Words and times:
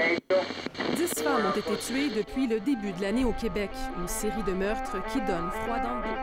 Dix 0.00 1.12
femmes 1.24 1.46
ont 1.46 1.58
été 1.58 1.76
tuées 1.76 2.10
depuis 2.10 2.46
le 2.46 2.60
début 2.60 2.92
de 2.92 3.02
l'année 3.02 3.24
au 3.24 3.32
Québec, 3.32 3.70
une 3.98 4.06
série 4.06 4.44
de 4.44 4.52
meurtres 4.52 5.02
qui 5.12 5.20
donne 5.22 5.50
froid 5.50 5.80
dans 5.80 5.96
le 5.96 6.02
dos. 6.02 6.16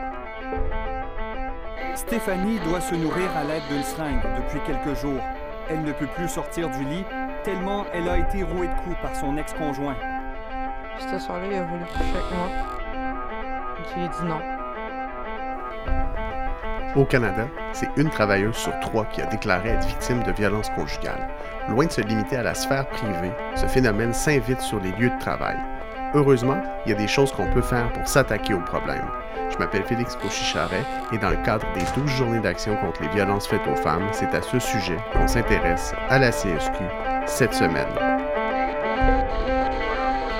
Stéphanie 1.95 2.59
doit 2.59 2.79
se 2.79 2.95
nourrir 2.95 3.35
à 3.35 3.43
l'aide 3.43 3.63
d'une 3.69 3.83
seringue 3.83 4.23
depuis 4.37 4.61
quelques 4.65 4.97
jours. 4.97 5.19
Elle 5.69 5.83
ne 5.83 5.91
peut 5.91 6.07
plus 6.07 6.29
sortir 6.29 6.69
du 6.69 6.85
lit 6.85 7.03
tellement 7.43 7.85
elle 7.93 8.07
a 8.07 8.17
été 8.17 8.43
rouée 8.43 8.69
de 8.69 8.73
coups 8.83 8.95
par 9.01 9.13
son 9.13 9.35
ex-conjoint. 9.37 9.97
Ce 10.97 11.19
soir-là, 11.19 11.45
il 11.45 11.55
a 11.55 11.63
voulu 11.63 11.83
coucher 11.85 12.11
avec 12.11 12.31
moi. 12.31 12.47
J'ai 13.93 14.07
dit 14.07 14.25
non. 14.25 14.54
Au 16.95 17.03
Canada, 17.03 17.47
c'est 17.73 17.89
une 17.97 18.09
travailleuse 18.09 18.55
sur 18.55 18.77
trois 18.79 19.03
qui 19.05 19.21
a 19.21 19.25
déclaré 19.25 19.69
être 19.69 19.85
victime 19.85 20.23
de 20.23 20.31
violences 20.31 20.69
conjugales. 20.69 21.27
Loin 21.67 21.85
de 21.87 21.91
se 21.91 21.99
limiter 22.01 22.37
à 22.37 22.43
la 22.43 22.53
sphère 22.53 22.87
privée, 22.87 23.33
ce 23.55 23.65
phénomène 23.65 24.13
s'invite 24.13 24.61
sur 24.61 24.79
les 24.79 24.91
lieux 24.93 25.09
de 25.09 25.19
travail. 25.19 25.57
Heureusement, 26.13 26.61
il 26.85 26.91
y 26.91 26.95
a 26.95 26.97
des 26.97 27.07
choses 27.09 27.33
qu'on 27.33 27.51
peut 27.51 27.61
faire 27.61 27.91
pour 27.91 28.07
s'attaquer 28.07 28.53
au 28.53 28.61
problème. 28.61 29.03
Je 29.51 29.57
m'appelle 29.57 29.83
Félix 29.83 30.15
Cauchy-Charret 30.15 30.83
et 31.11 31.17
dans 31.17 31.31
le 31.31 31.35
cadre 31.37 31.67
des 31.73 31.83
12 32.01 32.09
journées 32.09 32.39
d'action 32.39 32.77
contre 32.77 33.01
les 33.01 33.09
violences 33.09 33.47
faites 33.47 33.67
aux 33.67 33.75
femmes, 33.75 34.07
c'est 34.13 34.33
à 34.33 34.41
ce 34.41 34.57
sujet 34.59 34.97
qu'on 35.11 35.27
s'intéresse 35.27 35.93
à 36.09 36.17
la 36.17 36.31
CSQ 36.31 36.77
cette 37.25 37.53
semaine. 37.53 37.87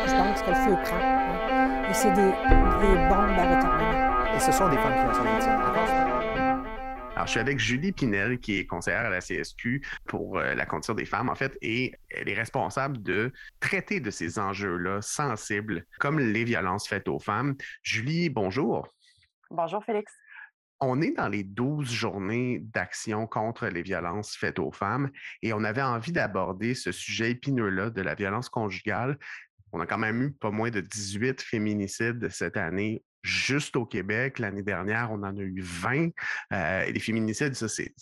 Je 0.08 0.14
pense 0.14 0.42
que 0.42 0.50
le 0.52 0.56
feu 0.56 0.78
prend. 0.86 0.95
hein. 0.95 1.81
Et 1.90 1.94
c'est 1.94 2.14
des, 2.14 2.22
des 2.22 2.95
bombes 3.09 3.38
à 3.38 3.56
retardement. 3.58 4.36
Et 4.36 4.40
ce 4.40 4.52
sont 4.53 4.70
des 4.70 4.78
femmes 4.78 4.94
qui 4.94 5.09
en 5.09 5.14
sont 5.14 5.23
victimes. 5.23 6.15
Alors, 7.16 7.28
je 7.28 7.32
suis 7.32 7.40
avec 7.40 7.60
Julie 7.60 7.94
Pinel, 7.94 8.40
qui 8.40 8.58
est 8.58 8.66
conseillère 8.66 9.05
à 9.05 9.10
la 9.10 9.22
CSQ 9.22 9.82
pour 10.06 10.38
euh, 10.38 10.54
la 10.54 10.66
condition 10.66 10.94
des 10.94 11.06
femmes, 11.06 11.30
en 11.30 11.36
fait, 11.36 11.58
et 11.62 11.94
elle 12.10 12.28
est 12.28 12.34
responsable 12.34 13.02
de 13.02 13.32
traiter 13.62 14.02
de 14.02 14.12
ces 14.12 14.38
enjeux-là 14.38 15.02
sensibles, 15.02 15.86
comme 15.98 16.20
les 16.20 16.44
violences 16.44 16.90
faites 16.90 17.08
aux 17.08 17.20
femmes. 17.20 17.56
Julie, 17.84 18.28
bonjour. 18.30 18.89
Bonjour 19.50 19.81
Félix. 19.86 20.12
On 20.81 21.02
est 21.02 21.12
dans 21.12 21.30
les 21.30 21.45
12 21.45 21.89
journées 21.89 22.59
d'action 22.59 23.28
contre 23.28 23.67
les 23.67 23.82
violences 23.82 24.36
faites 24.36 24.59
aux 24.59 24.73
femmes 24.73 25.09
et 25.42 25.54
on 25.54 25.64
avait 25.64 25.82
envie 25.82 26.11
d'aborder 26.11 26.76
ce 26.76 26.92
sujet 26.92 27.32
épineux-là 27.32 27.92
de 27.92 28.02
la 28.02 28.16
violence 28.16 28.50
conjugale. 28.50 29.17
On 29.72 29.80
a 29.80 29.86
quand 29.86 29.98
même 29.98 30.22
eu 30.22 30.32
pas 30.34 30.52
moins 30.52 30.70
de 30.70 30.82
18 30.82 31.42
féminicides 31.42 32.28
cette 32.30 32.58
année 32.58 33.04
juste 33.26 33.76
au 33.76 33.86
Québec. 33.86 34.40
L'année 34.40 34.62
dernière, 34.64 35.12
on 35.12 35.23
en 35.23 35.36
a 35.38 35.42
eu 35.42 35.62
20. 35.62 36.09
Euh, 36.54 36.86
les 36.86 37.00
féminicides, 37.00 37.56
ça, 37.56 37.67
c'est 37.67 37.94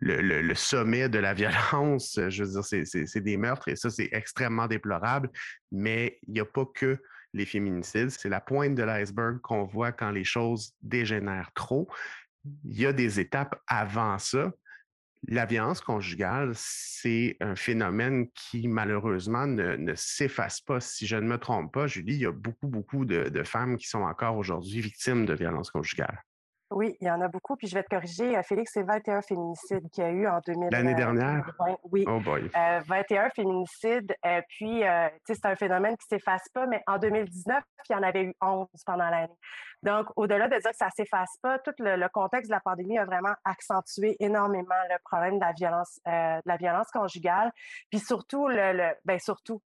le, 0.00 0.20
le- 0.20 0.54
sommet 0.54 1.08
de 1.08 1.18
la 1.18 1.34
violence. 1.72 2.18
Je 2.28 2.44
veux 2.44 2.60
dire, 2.60 2.86
c'est 3.06 3.20
des 3.20 3.36
meurtres 3.36 3.68
et 3.68 3.76
ça, 3.76 3.90
c'est 3.90 4.08
extrêmement 4.12 4.66
déplorable. 4.66 5.30
Mais 5.72 6.18
il 6.26 6.34
n'y 6.34 6.40
a 6.40 6.44
pas 6.44 6.66
que 6.74 6.98
les 7.32 7.46
féminicides. 7.46 8.10
C'est 8.10 8.28
la 8.28 8.40
pointe 8.40 8.74
de 8.74 8.82
l'iceberg 8.82 9.40
qu'on 9.40 9.64
voit 9.64 9.92
quand 9.92 10.10
les 10.10 10.24
choses 10.24 10.74
dégénèrent 10.82 11.52
trop. 11.54 11.88
Il 12.64 12.78
y 12.78 12.86
a 12.86 12.92
des 12.92 13.18
étapes 13.20 13.60
avant 13.66 14.18
ça. 14.18 14.52
La 15.28 15.46
violence 15.46 15.80
conjugale, 15.80 16.52
c'est 16.54 17.36
un 17.40 17.56
phénomène 17.56 18.28
qui, 18.34 18.68
malheureusement, 18.68 19.46
ne, 19.46 19.94
s'efface 19.94 20.60
pas. 20.60 20.80
Si 20.80 21.06
je 21.06 21.16
ne 21.16 21.26
me 21.26 21.38
trompe 21.38 21.72
pas, 21.72 21.86
Julie, 21.86 22.14
il 22.14 22.20
y 22.20 22.26
a 22.26 22.32
beaucoup, 22.32 22.68
beaucoup 22.68 23.04
de, 23.04 23.28
de 23.28 23.42
femmes 23.42 23.76
qui 23.76 23.88
sont 23.88 24.02
encore 24.02 24.36
aujourd'hui 24.36 24.80
victimes 24.80 25.24
de 25.24 25.34
violences 25.34 25.70
conjugales. 25.70 26.22
Oui, 26.74 26.96
il 27.00 27.06
y 27.06 27.10
en 27.10 27.20
a 27.20 27.28
beaucoup. 27.28 27.54
Puis 27.56 27.68
je 27.68 27.74
vais 27.74 27.84
te 27.84 27.88
corriger, 27.88 28.36
euh, 28.36 28.42
Félix, 28.42 28.72
c'est 28.74 28.82
21 28.82 29.22
féminicides 29.22 29.88
qu'il 29.90 30.02
y 30.02 30.06
a 30.06 30.10
eu 30.10 30.26
en 30.26 30.40
2000, 30.44 30.68
L'année 30.72 30.92
euh, 30.92 30.96
dernière? 30.96 31.44
2020. 31.58 31.76
Oui. 31.92 32.04
Oh 32.08 32.18
boy. 32.20 32.50
Euh, 32.56 32.80
21 32.88 33.30
féminicides. 33.30 34.12
euh, 34.26 34.40
puis, 34.48 34.84
euh, 34.84 35.08
tu 35.24 35.32
sais, 35.32 35.40
c'est 35.40 35.46
un 35.46 35.54
phénomène 35.56 35.96
qui 35.96 36.06
ne 36.12 36.18
s'efface 36.18 36.48
pas, 36.52 36.66
mais 36.66 36.82
en 36.88 36.98
2019, 36.98 37.62
il 37.88 37.92
y 37.92 37.96
en 37.96 38.02
avait 38.02 38.24
eu 38.24 38.34
11 38.42 38.66
pendant 38.84 39.08
l'année. 39.08 39.32
Donc, 39.84 40.06
au-delà 40.16 40.48
de 40.48 40.58
dire 40.58 40.70
que 40.70 40.76
ça 40.76 40.86
ne 40.86 40.90
s'efface 40.90 41.36
pas, 41.42 41.58
tout 41.60 41.74
le, 41.78 41.96
le 41.96 42.08
contexte 42.08 42.50
de 42.50 42.54
la 42.54 42.60
pandémie 42.60 42.98
a 42.98 43.04
vraiment 43.04 43.34
accentué 43.44 44.16
énormément 44.18 44.74
le 44.90 44.96
problème 45.04 45.38
de 45.38 45.44
la 45.44 45.52
violence, 45.52 46.00
de 46.06 46.40
la 46.48 46.56
violence 46.56 46.90
conjugale. 46.90 47.52
Puis 47.90 48.00
surtout, 48.00 48.48
le, 48.48 48.72
le 48.72 48.88
ben 49.04 49.18
surtout, 49.18 49.60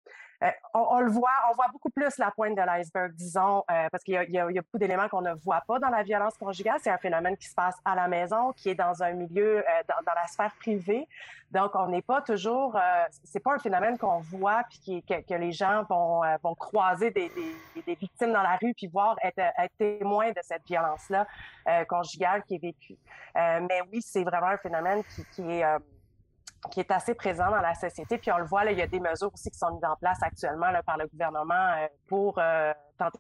euh, 0.44 0.50
on, 0.74 1.00
le 1.00 1.10
voit, 1.10 1.30
on 1.50 1.56
voit 1.56 1.68
beaucoup 1.72 1.90
plus 1.90 2.18
la 2.18 2.32
pointe 2.32 2.56
de 2.56 2.62
l'iceberg, 2.62 3.14
disons, 3.14 3.64
euh, 3.72 3.88
parce 3.92 4.04
qu'il 4.04 4.16
y, 4.16 4.40
a- 4.40 4.46
beaucoup 4.48 4.78
d'éléments 4.78 5.08
qu'on 5.08 5.22
ne 5.22 5.34
voit 5.34 5.62
pas 5.68 5.80
dans 5.80 5.90
la 5.90 6.04
violence 6.04 6.38
conjugale. 6.38 6.78
C'est 6.82 6.90
un 6.90 6.98
phénomène 6.98 7.38
qui 7.38 7.48
se 7.48 7.56
passe 7.56 7.76
à 7.86 7.96
la 7.96 8.08
maison, 8.08 8.52
qui 8.54 8.70
est 8.70 8.76
dans 8.76 9.02
un 9.02 9.14
milieu, 9.14 9.60
euh, 9.60 9.64
dans, 9.88 10.14
la 10.14 10.28
sphère 10.28 10.54
privée. 10.60 11.08
Donc, 11.52 11.72
on 11.76 11.88
n'est 11.88 12.02
pas 12.02 12.22
toujours, 12.22 12.78
c'est 13.24 13.40
pas 13.40 13.54
un 13.54 13.60
phénomène 13.60 13.98
qu'on 13.98 14.20
voit 14.20 14.64
puis 14.70 14.80
qui, 14.80 15.04
que, 15.04 15.34
les 15.36 15.52
gens 15.54 15.84
vont, 15.84 16.22
vont 16.44 16.56
croiser 16.56 17.12
des, 17.12 17.32
des, 17.86 17.96
victimes 17.96 18.34
dans 18.34 18.42
la 18.42 18.58
rue 18.58 18.74
puis 18.74 18.88
voir 18.88 19.16
être, 19.24 19.40
être 19.40 19.74
témoins 19.78 20.32
de 20.32 20.40
cette 20.42 20.66
violence-là 20.66 21.26
conjugale 21.88 22.44
qui 22.44 22.56
est 22.56 22.62
vécue. 22.62 22.98
Mais 23.36 23.82
oui, 23.94 24.02
c'est 24.02 24.24
vraiment 24.24 24.48
un 24.48 24.58
phénomène 24.58 25.02
qui, 25.04 25.24
qui 25.32 25.50
est 25.50 25.64
qui 26.72 26.80
est 26.80 26.92
assez 26.92 27.16
présent 27.16 27.50
dans 27.50 27.62
la 27.62 27.74
société. 27.74 28.18
Puis 28.18 28.32
on 28.32 28.38
le 28.38 28.46
voit, 28.46 28.64
là, 28.64 28.72
il 28.72 28.78
y 28.78 28.82
a 28.82 28.88
des 28.88 29.00
mesures 29.00 29.34
aussi 29.34 29.50
qui 29.50 29.58
sont 29.58 29.72
mises 29.72 29.86
en 29.86 29.96
place 29.96 30.22
actuellement 30.22 30.72
par 30.86 30.98
le 30.98 31.08
gouvernement 31.08 31.54
euh, 31.54 31.88
pour 32.08 32.38
euh, 32.38 32.74
tenter 32.98 33.20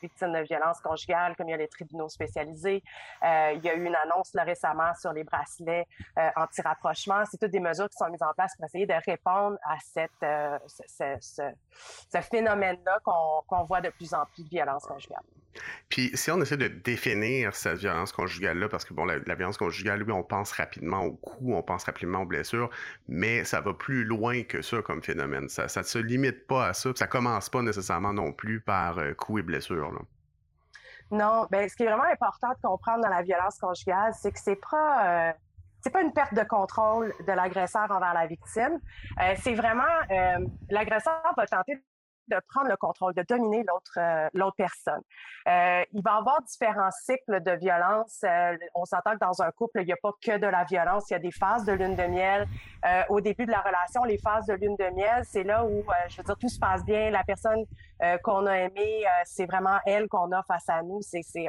victimes 0.00 0.32
de 0.32 0.40
violences 0.40 0.80
conjugales, 0.80 1.36
comme 1.36 1.48
il 1.48 1.52
y 1.52 1.54
a 1.54 1.58
les 1.58 1.68
tribunaux 1.68 2.08
spécialisés. 2.08 2.82
Euh, 3.22 3.52
il 3.54 3.64
y 3.64 3.68
a 3.68 3.74
eu 3.74 3.84
une 3.84 3.94
annonce 3.94 4.32
là, 4.34 4.44
récemment 4.44 4.92
sur 5.00 5.12
les 5.12 5.24
bracelets 5.24 5.86
euh, 6.18 6.28
anti-rapprochement. 6.36 7.22
C'est 7.30 7.38
toutes 7.38 7.50
des 7.50 7.60
mesures 7.60 7.88
qui 7.88 7.96
sont 7.96 8.08
mises 8.08 8.22
en 8.22 8.32
place 8.34 8.54
pour 8.56 8.64
essayer 8.64 8.86
de 8.86 8.94
répondre 9.06 9.58
à 9.64 9.76
ce, 9.80 11.50
phénomène-là 12.30 12.98
qu'on 13.04 13.42
qu'on 13.46 13.64
voit 13.64 13.80
de 13.80 13.90
plus 13.90 14.14
en 14.14 14.24
plus 14.26 14.44
de 14.44 14.48
violences 14.48 14.84
conjugales. 14.84 15.24
Puis 15.88 16.10
si 16.14 16.30
on 16.30 16.40
essaie 16.40 16.56
de 16.56 16.68
définir 16.68 17.54
cette 17.54 17.78
violence 17.78 18.12
conjugale-là, 18.12 18.68
parce 18.68 18.84
que 18.84 18.94
bon, 18.94 19.04
la, 19.04 19.18
violence 19.34 19.56
conjugale, 19.56 20.02
oui, 20.02 20.12
on 20.12 20.22
pense 20.22 20.52
rapidement 20.52 21.00
au 21.00 21.12
coup, 21.12 21.52
on 21.54 21.62
pense 21.62 21.84
rapidement 21.84 22.22
aux 22.22 22.26
blessures, 22.26 22.70
mais 23.08 23.44
ça 23.44 23.60
va 23.60 23.74
plus 23.74 24.04
loin 24.04 24.42
que 24.44 24.62
ça 24.62 24.82
comme 24.82 25.02
phénomène. 25.02 25.48
Ça 25.48 25.64
ne 25.64 25.84
se 25.84 25.98
limite 25.98 26.46
pas 26.46 26.68
à 26.68 26.72
ça, 26.72 26.90
ça 26.94 27.06
commence 27.06 27.48
pas 27.48 27.62
nécessairement 27.62 28.12
non 28.12 28.32
plus 28.32 28.60
par 28.60 28.98
euh, 28.98 29.12
coups 29.14 29.40
et 29.40 29.42
blessures. 29.42 29.92
là. 29.92 30.00
Non, 31.10 31.46
ben 31.50 31.68
ce 31.68 31.74
qui 31.74 31.82
est 31.82 31.86
vraiment 31.86 32.04
important 32.04 32.50
de 32.50 32.60
comprendre 32.62 33.02
dans 33.02 33.08
la 33.08 33.22
violence 33.22 33.58
conjugale, 33.58 34.12
c'est 34.14 34.30
que 34.30 34.38
c'est 34.38 34.60
pas 34.70 35.30
euh, 35.30 35.32
c'est 35.80 35.90
pas 35.90 36.02
une 36.02 36.12
perte 36.12 36.34
de 36.34 36.44
contrôle 36.44 37.12
de 37.26 37.32
l'agresseur 37.32 37.90
envers 37.90 38.14
la 38.14 38.26
victime. 38.26 38.78
Euh, 39.20 39.34
c'est 39.38 39.54
vraiment 39.54 39.82
euh, 40.10 40.46
l'agresseur 40.70 41.20
va 41.36 41.46
tenter 41.46 41.82
de 42.30 42.40
prendre 42.48 42.68
le 42.68 42.76
contrôle, 42.76 43.14
de 43.14 43.24
dominer 43.28 43.64
l'autre 43.64 43.98
euh, 43.98 44.50
personne. 44.56 45.02
Euh, 45.48 45.82
il 45.92 46.02
va 46.02 46.14
y 46.14 46.18
avoir 46.18 46.42
différents 46.42 46.90
cycles 46.90 47.42
de 47.42 47.52
violence. 47.52 48.20
Euh, 48.24 48.56
on 48.74 48.84
s'entend 48.84 49.12
que 49.12 49.18
dans 49.18 49.42
un 49.42 49.50
couple, 49.50 49.80
il 49.80 49.86
n'y 49.86 49.92
a 49.92 49.96
pas 49.96 50.12
que 50.22 50.38
de 50.38 50.46
la 50.46 50.64
violence. 50.64 51.10
Il 51.10 51.14
y 51.14 51.16
a 51.16 51.20
des 51.20 51.30
phases 51.30 51.64
de 51.64 51.72
lune 51.72 51.96
de 51.96 52.04
miel. 52.04 52.46
Au 53.10 53.20
début 53.20 53.44
de 53.44 53.50
la 53.50 53.60
relation, 53.60 54.04
les 54.04 54.16
phases 54.16 54.46
de 54.46 54.54
lune 54.54 54.74
de 54.76 54.94
miel, 54.94 55.22
c'est 55.24 55.42
là 55.42 55.64
où, 55.64 55.84
je 56.08 56.16
veux 56.16 56.22
dire, 56.22 56.36
tout 56.38 56.48
se 56.48 56.58
passe 56.58 56.82
bien. 56.82 57.10
La 57.10 57.22
personne 57.24 57.66
qu'on 58.22 58.46
a 58.46 58.56
aimée, 58.56 59.04
c'est 59.24 59.44
vraiment 59.44 59.78
elle 59.84 60.08
qu'on 60.08 60.32
a 60.32 60.42
face 60.44 60.66
à 60.68 60.82
nous. 60.82 61.00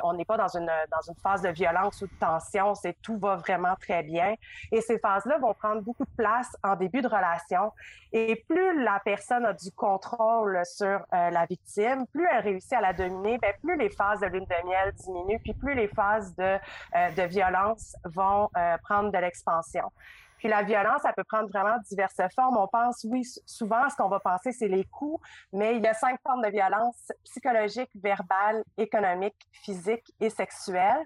On 0.04 0.14
n'est 0.14 0.26
pas 0.26 0.36
dans 0.36 0.58
une, 0.58 0.70
dans 0.92 1.02
une 1.08 1.16
phase 1.16 1.42
de 1.42 1.50
violence 1.50 2.02
ou 2.02 2.08
de 2.08 2.14
tension. 2.20 2.76
C'est 2.76 3.02
tout 3.02 3.18
va 3.18 3.38
vraiment 3.38 3.76
très 3.80 4.04
bien. 4.04 4.36
Et 4.74 4.82
ces 4.82 5.00
phases-là 5.00 5.38
vont 5.38 5.54
prendre 5.54 5.82
beaucoup 5.82 6.04
de 6.04 6.16
place 6.18 6.50
en 6.64 6.76
début 6.76 7.02
de 7.02 7.08
relation. 7.08 7.72
Et 8.12 8.44
plus 8.48 8.84
la 8.84 9.00
personne 9.04 9.46
a 9.46 9.54
du 9.54 9.72
contrôle 9.72 10.62
sur 10.76 10.88
euh, 11.14 11.30
la 11.30 11.46
victime, 11.46 12.06
plus 12.08 12.28
elle 12.32 12.44
réussit 12.44 12.74
à 12.74 12.82
la 12.82 12.94
dominer, 12.94 13.38
ben, 13.38 13.54
plus 13.62 13.78
les 13.78 13.90
phases 13.90 14.20
de 14.22 14.28
lune 14.28 14.46
de 14.46 14.68
miel 14.68 14.92
diminuent, 14.94 15.40
puis 15.44 15.54
plus 15.54 15.74
les 15.74 15.88
phases 15.88 16.36
de, 16.36 16.44
euh, 16.44 17.12
de 17.12 17.24
violence 17.24 17.96
vont 18.06 18.50
euh, 18.58 18.78
prendre 18.84 19.12
de 19.12 19.18
l'expansion. 19.18 19.92
Puis 20.38 20.50
la 20.50 20.64
violence, 20.64 21.02
elle 21.06 21.14
peut 21.16 21.24
prendre 21.24 21.50
vraiment 21.50 21.78
diverses 21.88 22.20
formes. 22.34 22.58
On 22.58 22.68
pense, 22.68 23.06
oui, 23.08 23.24
souvent, 23.46 23.88
ce 23.90 23.96
qu'on 23.96 24.10
va 24.10 24.20
penser, 24.20 24.52
c'est 24.52 24.68
les 24.68 24.86
coups, 24.86 25.24
mais 25.54 25.76
il 25.76 25.84
y 25.84 25.88
a 25.88 25.94
cinq 25.94 26.20
formes 26.26 26.42
de 26.42 26.50
violence 26.50 27.12
psychologique, 27.24 27.92
verbale, 27.94 28.64
économique, 28.76 29.36
physique 29.52 30.12
et 30.20 30.32
sexuelle. 30.32 31.06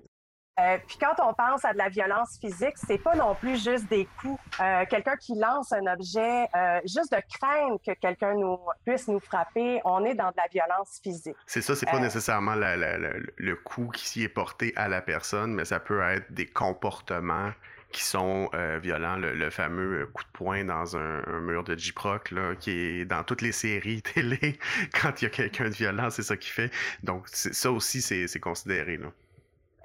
Euh, 0.57 0.77
puis 0.87 0.97
quand 0.99 1.15
on 1.21 1.33
pense 1.33 1.65
à 1.65 1.73
de 1.73 1.77
la 1.77 1.89
violence 1.89 2.37
physique, 2.39 2.75
c'est 2.77 2.97
pas 2.97 3.13
non 3.15 3.35
plus 3.35 3.61
juste 3.61 3.89
des 3.89 4.07
coups. 4.21 4.39
Euh, 4.61 4.85
quelqu'un 4.89 5.17
qui 5.17 5.33
lance 5.35 5.73
un 5.73 5.85
objet, 5.91 6.45
euh, 6.55 6.79
juste 6.85 7.11
de 7.11 7.17
craindre 7.37 7.77
que 7.85 7.91
quelqu'un 7.93 8.35
nous 8.35 8.57
puisse 8.85 9.09
nous 9.09 9.19
frapper, 9.19 9.81
on 9.83 10.05
est 10.05 10.15
dans 10.15 10.29
de 10.29 10.37
la 10.37 10.47
violence 10.49 10.99
physique. 11.03 11.35
C'est 11.45 11.61
ça, 11.61 11.75
c'est 11.75 11.85
pas 11.85 11.99
nécessairement 11.99 12.55
la- 12.55 12.77
la- 12.77 12.97
la- 12.97 13.09
le 13.35 13.55
coup 13.57 13.89
qui 13.93 14.07
s'y 14.07 14.23
est 14.23 14.29
porté 14.29 14.71
à 14.77 14.87
la 14.87 15.01
personne, 15.01 15.53
mais 15.53 15.65
ça 15.65 15.81
peut 15.81 16.01
être 16.01 16.31
des 16.31 16.45
comportements 16.45 17.51
qui 17.91 18.03
sont 18.03 18.49
euh, 18.53 18.79
violents. 18.81 19.17
Le, 19.17 19.33
le 19.33 19.49
fameux 19.49 20.05
coup 20.13 20.23
de 20.23 20.29
poing 20.31 20.63
dans 20.63 20.95
un, 20.97 21.21
un 21.27 21.39
mur 21.41 21.63
de 21.65 21.77
J-Proc, 21.77 22.31
là, 22.31 22.55
qui 22.55 22.71
est 22.71 23.05
dans 23.05 23.23
toutes 23.23 23.41
les 23.41 23.51
séries 23.51 24.01
télé. 24.01 24.57
Quand 25.01 25.21
il 25.21 25.25
y 25.25 25.27
a 25.27 25.31
quelqu'un 25.31 25.65
de 25.65 25.73
violent, 25.75 26.09
c'est 26.09 26.23
ça 26.23 26.37
qu'il 26.37 26.51
fait. 26.53 26.71
Donc, 27.03 27.27
ça 27.27 27.71
aussi, 27.71 28.01
c'est 28.01 28.27
c'est 28.27 28.39
considéré. 28.39 28.97
Là. 28.97 29.07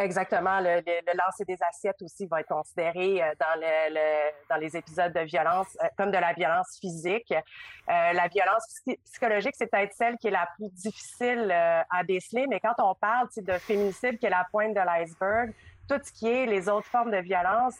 Exactement. 0.00 0.60
Le, 0.60 0.80
lancer 1.14 1.44
des 1.44 1.58
assiettes 1.68 2.00
aussi 2.00 2.26
va 2.26 2.40
être 2.40 2.48
considéré 2.48 3.22
euh, 3.22 3.34
dans, 3.38 3.60
le, 3.60 4.30
dans 4.48 4.56
les 4.56 4.74
épisodes 4.74 5.12
de 5.12 5.20
violence 5.20 5.76
euh, 5.82 5.88
comme 5.98 6.10
de 6.10 6.16
la 6.16 6.32
violence 6.32 6.78
physique. 6.80 7.30
Euh, 7.32 7.42
la 7.86 8.26
violence 8.28 8.64
psychologique, 9.04 9.54
c'est 9.58 9.70
peut-être 9.70 9.92
celle 9.92 10.16
qui 10.16 10.28
est 10.28 10.32
la 10.32 10.48
plus 10.56 10.70
difficile 10.70 11.52
à 11.52 12.02
déceler, 12.04 12.46
mais 12.48 12.60
quand 12.60 12.74
on 12.78 12.94
parle 12.94 13.28
de 13.36 13.52
féminicide 13.58 14.18
qui 14.18 14.24
est 14.24 14.30
la 14.30 14.46
pointe 14.50 14.72
de 14.72 14.80
l'iceberg, 14.80 15.52
tout 15.86 16.00
ce 16.02 16.12
qui 16.12 16.28
est 16.28 16.46
les 16.46 16.68
autres 16.70 16.86
formes 16.86 17.10
de 17.10 17.18
violence 17.18 17.76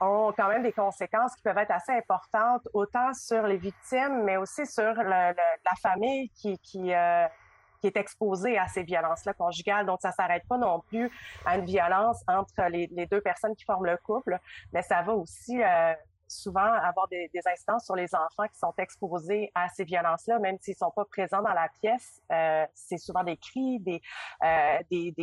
ont 0.00 0.32
quand 0.36 0.48
même 0.48 0.62
des 0.62 0.72
conséquences 0.72 1.34
qui 1.34 1.42
peuvent 1.42 1.58
être 1.58 1.70
assez 1.70 1.92
importantes, 1.92 2.62
autant 2.74 3.12
sur 3.14 3.46
les 3.46 3.56
victimes, 3.56 4.22
mais 4.24 4.36
aussi 4.36 4.66
sur 4.66 4.94
la 4.94 5.34
famille 5.80 6.28
qui 6.30 6.92
qui 7.82 7.88
est 7.88 7.96
exposé 7.96 8.56
à 8.56 8.68
ces 8.68 8.84
violences-là 8.84 9.34
conjugales. 9.34 9.84
Donc, 9.86 10.00
ça 10.00 10.12
s'arrête 10.12 10.46
pas 10.48 10.56
non 10.56 10.80
plus 10.88 11.10
à 11.44 11.58
une 11.58 11.64
violence 11.64 12.22
entre 12.28 12.68
les, 12.70 12.86
deux 13.06 13.20
personnes 13.20 13.56
qui 13.56 13.64
forment 13.64 13.86
le 13.86 13.96
couple, 13.96 14.38
mais 14.72 14.82
ça 14.82 15.02
va 15.02 15.12
aussi 15.12 15.60
euh, 15.60 15.92
souvent 16.28 16.60
avoir 16.60 17.08
des, 17.08 17.28
des, 17.34 17.40
sur 17.80 17.96
les 17.96 18.14
enfants 18.14 18.46
qui 18.46 18.56
sont 18.56 18.72
exposés 18.78 19.50
à 19.56 19.68
ces 19.68 19.82
violences-là, 19.82 20.38
même 20.38 20.56
s'ils 20.60 20.76
sont 20.76 20.92
pas 20.92 21.04
présents 21.04 21.42
dans 21.42 21.52
la 21.52 21.68
pièce. 21.80 22.22
Euh, 22.30 22.64
c'est 22.72 22.98
souvent 22.98 23.24
des 23.24 23.36
cris, 23.36 23.80
des, 23.80 24.00
euh, 24.44 24.78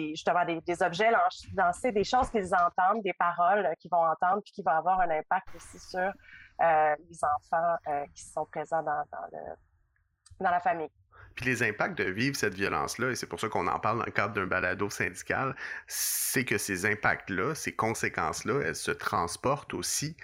justement 0.10 0.44
des, 0.44 0.84
objets 0.84 1.12
lancés, 1.56 1.94
des 1.94 2.04
choses 2.04 2.30
qu'ils 2.30 2.54
entendent, 2.54 3.04
des 3.04 3.14
paroles 3.14 3.74
qu'ils 3.80 3.90
vont 3.90 4.04
entendre, 4.06 4.42
puis 4.44 4.52
qui 4.52 4.64
vont 4.64 4.74
avoir 4.74 5.00
un 5.00 5.10
impact 5.10 5.48
aussi 5.56 5.80
sur 5.80 6.12
les 6.60 7.24
enfants 7.24 7.76
qui 8.14 8.22
sont 8.26 8.46
présents 8.46 8.84
dans 8.84 10.52
la 10.52 10.60
famille. 10.60 10.90
Puis 11.40 11.46
les 11.46 11.64
impacts 11.64 11.98
de 11.98 12.04
vivre 12.04 12.36
cette 12.36 12.54
violence-là, 12.54 13.12
et 13.12 13.16
c'est 13.16 13.26
pour 13.26 13.40
ça 13.40 13.48
qu'on 13.48 13.66
en 13.68 13.80
parle 13.80 14.00
dans 14.00 14.06
le 14.06 14.12
cadre 14.12 14.34
d'un 14.34 14.46
balado 14.46 14.90
syndical, 14.90 15.56
c'est 15.88 16.44
que 16.44 16.58
ces 16.58 16.86
impacts-là, 16.86 17.56
ces 17.56 17.74
conséquences-là, 17.74 18.60
elles 18.66 18.76
se 18.76 18.92
transportent 18.92 19.74
aussi 19.74 20.18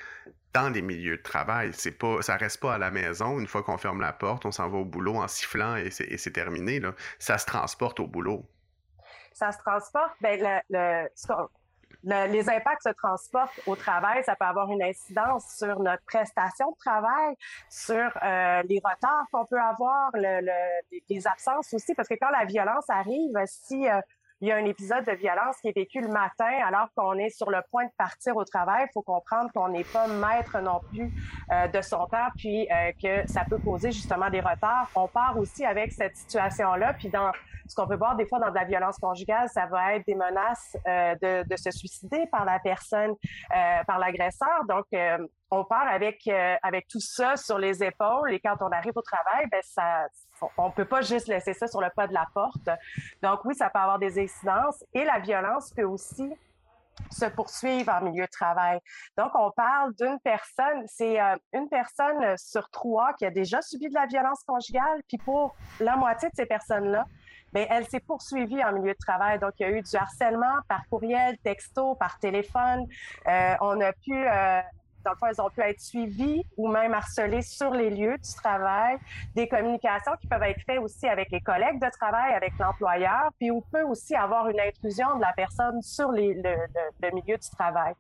dans 0.54 0.68
les 0.68 0.82
milieux 0.82 1.16
de 1.16 1.22
travail. 1.22 1.72
C'est 1.72 1.98
pas, 1.98 2.22
ça 2.22 2.36
reste 2.36 2.60
pas 2.60 2.74
à 2.74 2.78
la 2.78 2.92
maison. 2.92 3.40
Une 3.40 3.48
fois 3.48 3.64
qu'on 3.64 3.78
ferme 3.78 4.02
la 4.02 4.12
porte, 4.12 4.46
on 4.46 4.52
s'en 4.52 4.68
va 4.68 4.80
au 4.80 4.84
boulot 4.84 5.16
en 5.16 5.30
sifflant 5.30 5.78
et 5.78 5.90
c'est 5.90 6.34
terminé. 6.34 6.82
Là. 6.82 6.94
Ça 7.18 7.38
se 7.38 7.46
transporte 7.46 8.02
au 8.02 8.08
boulot. 8.08 8.46
Ça 9.32 9.54
se 9.54 9.58
transporte. 9.60 10.12
Ben, 10.20 10.38
le, 10.38 10.60
le, 10.70 11.10
les 12.06 12.50
impacts 12.50 12.84
se 12.84 12.94
transportent 12.94 13.60
au 13.66 13.75
travail. 13.75 14.24
Ça 14.24 14.36
peut 14.36 14.46
avoir 14.46 14.69
une 14.69 14.84
incidence 14.84 15.56
sur 15.57 15.80
notre 15.80 16.04
prestation 16.04 16.72
de 16.72 16.78
travail, 16.78 17.36
sur 17.69 17.96
euh, 17.96 18.62
les 18.63 18.81
retards 18.84 19.25
qu'on 19.31 19.46
peut 19.46 19.60
avoir, 19.60 20.12
le, 20.13 20.42
le, 20.42 21.00
les 21.10 21.28
absences 21.28 21.74
aussi, 21.74 21.94
parce 21.96 22.07
que 22.07 22.16
quand 22.16 22.30
la 22.30 22.46
violence 22.46 22.90
arrive, 22.90 23.34
si 23.46 23.90
euh, 23.90 24.00
il 24.42 24.48
y 24.50 24.52
a 24.52 24.58
un 24.58 24.66
épisode 24.66 25.06
de 25.06 25.14
violence 25.14 25.58
qui 25.62 25.70
est 25.70 25.76
vécu 25.76 26.02
le 26.02 26.10
matin 26.10 26.50
alors 26.66 26.88
qu'on 26.96 27.14
est 27.14 27.30
sur 27.30 27.50
le 27.50 27.60
point 27.72 27.86
de 27.86 27.92
partir 27.98 28.36
au 28.36 28.44
travail, 28.44 28.86
il 28.90 28.92
faut 28.94 29.02
comprendre 29.02 29.50
qu'on 29.54 29.70
n'est 29.70 29.84
pas 29.86 30.08
maître 30.08 30.60
non 30.60 30.82
plus 30.92 31.12
euh, 31.52 31.68
de 31.68 31.82
son 31.82 32.06
temps, 32.08 32.28
puis 32.36 32.68
euh, 32.70 32.92
que 33.02 33.30
ça 33.32 33.46
peut 33.50 33.60
causer 33.60 33.92
justement 33.92 34.30
des 34.30 34.42
retards. 34.42 34.90
On 34.96 35.08
part 35.08 35.38
aussi 35.38 35.66
avec 35.66 35.92
cette 35.92 36.18
situation-là, 36.18 36.94
puis 36.94 37.10
dans 37.10 37.32
ce 37.68 37.76
qu'on 37.76 37.88
peut 37.88 37.96
voir 37.96 38.16
des 38.16 38.26
fois 38.26 38.40
dans 38.40 38.50
de 38.50 38.56
la 38.56 38.64
violence 38.64 38.98
conjugale, 38.98 39.50
ça 39.50 39.66
va 39.66 39.96
être 39.96 40.06
des 40.06 40.16
menaces 40.16 40.78
euh, 40.88 41.16
de, 41.22 41.48
de, 41.48 41.56
se 41.56 41.72
suicider 41.72 42.26
par 42.31 42.46
la 42.46 42.60
personne, 42.60 43.12
euh, 43.12 43.84
par 43.88 44.00
l'agresseur. 44.00 44.66
Donc, 44.68 44.86
euh, 44.94 45.18
on 45.51 45.63
part 45.63 45.88
avec 45.88 46.27
avec 46.63 46.88
tout 46.88 47.00
ça 47.00 47.36
sur 47.36 47.57
les 47.57 47.83
épaules 47.83 48.33
et 48.33 48.39
quand 48.39 48.57
on 48.62 48.71
arrive 48.71 48.94
au 48.95 49.01
travail, 49.01 49.47
ben 49.51 49.62
ça, 49.63 50.07
on 50.57 50.71
peut 50.71 50.86
pas 50.86 51.01
juste 51.01 51.27
laisser 51.27 51.53
ça 51.53 51.68
sur 51.68 51.81
le 51.81 51.89
pas 51.95 52.07
de 52.07 52.13
la 52.13 52.27
porte. 52.33 52.69
Donc 53.21 53.45
oui, 53.45 53.56
ça 53.56 53.69
peut 53.69 53.80
avoir 53.80 54.00
des 54.00 54.19
incidences 54.19 54.83
et 54.94 55.06
la 55.06 55.19
violence 55.19 55.71
peut 55.75 55.83
aussi 55.83 56.33
se 57.12 57.25
poursuivre 57.25 57.92
en 57.92 58.01
milieu 58.01 58.25
de 58.25 58.31
travail. 58.31 58.80
Donc, 59.18 59.31
on 59.36 59.51
parle 59.51 59.94
d'une 59.95 60.19
personne, 60.24 60.86
c'est 60.88 61.18
une 61.53 61.69
personne 61.69 62.38
sur 62.38 62.69
trois 62.69 63.13
qui 63.13 63.25
a 63.25 63.31
déjà 63.31 63.62
subi 63.62 63.89
de 63.89 63.94
la 63.94 64.06
violence 64.06 64.44
conjugale, 64.45 65.01
puis 65.07 65.18
pour 65.18 65.56
la 65.80 65.95
moitié 65.95 66.30
de 66.30 66.36
ces 66.36 66.45
personnes-là, 66.45 67.06
mais 67.53 67.68
elle 67.69 67.88
s'est 67.88 68.01
poursuivie 68.01 68.63
en 68.63 68.74
milieu 68.74 68.94
de 68.94 68.97
travail. 68.97 69.39
Donc, 69.39 69.53
il 69.59 69.63
y 69.63 69.65
a 69.65 69.71
eu 69.71 69.81
du 69.81 69.95
harcèlement 69.95 70.57
par 70.68 70.81
courriel, 70.89 71.38
texto, 71.39 71.95
par 71.95 72.19
téléphone. 72.19 72.86
Euh, 73.27 73.56
on 73.62 73.80
a 73.80 73.94
pu, 73.94 74.13
euh, 74.13 74.62
dans 75.06 75.12
le 75.12 75.18
fond, 75.18 75.28
elles 75.28 75.42
ont 75.42 75.50
pu 75.50 75.62
être 75.62 75.80
suivies 75.80 76.44
ou 76.57 76.68
même 76.68 76.94
harcelées 76.94 77.44
sur 77.44 77.72
les 77.72 77.92
lieux 77.92 78.18
du 78.18 78.34
travail. 78.44 78.98
Des 79.36 79.48
communications 79.48 80.13
qui 80.19 80.28
peuvent 80.28 80.44
être 80.44 80.62
faites 80.66 80.80
aussi 80.80 81.07
avec 81.07 81.31
les 81.31 81.42
collègues 81.42 81.80
de 81.80 81.90
travail, 81.92 82.34
avec 82.34 82.54
l'employeur, 82.60 83.30
puis 83.40 83.52
on 83.52 83.62
peut 83.62 83.84
aussi 83.84 84.16
avoir 84.16 84.50
une 84.50 84.60
intrusion 84.60 85.16
de 85.16 85.22
la 85.22 85.34
personne 85.34 85.81
sur 85.81 86.12
le, 86.12 86.34
milieu 87.13 87.38
du 87.38 87.50
travail. 87.52 87.94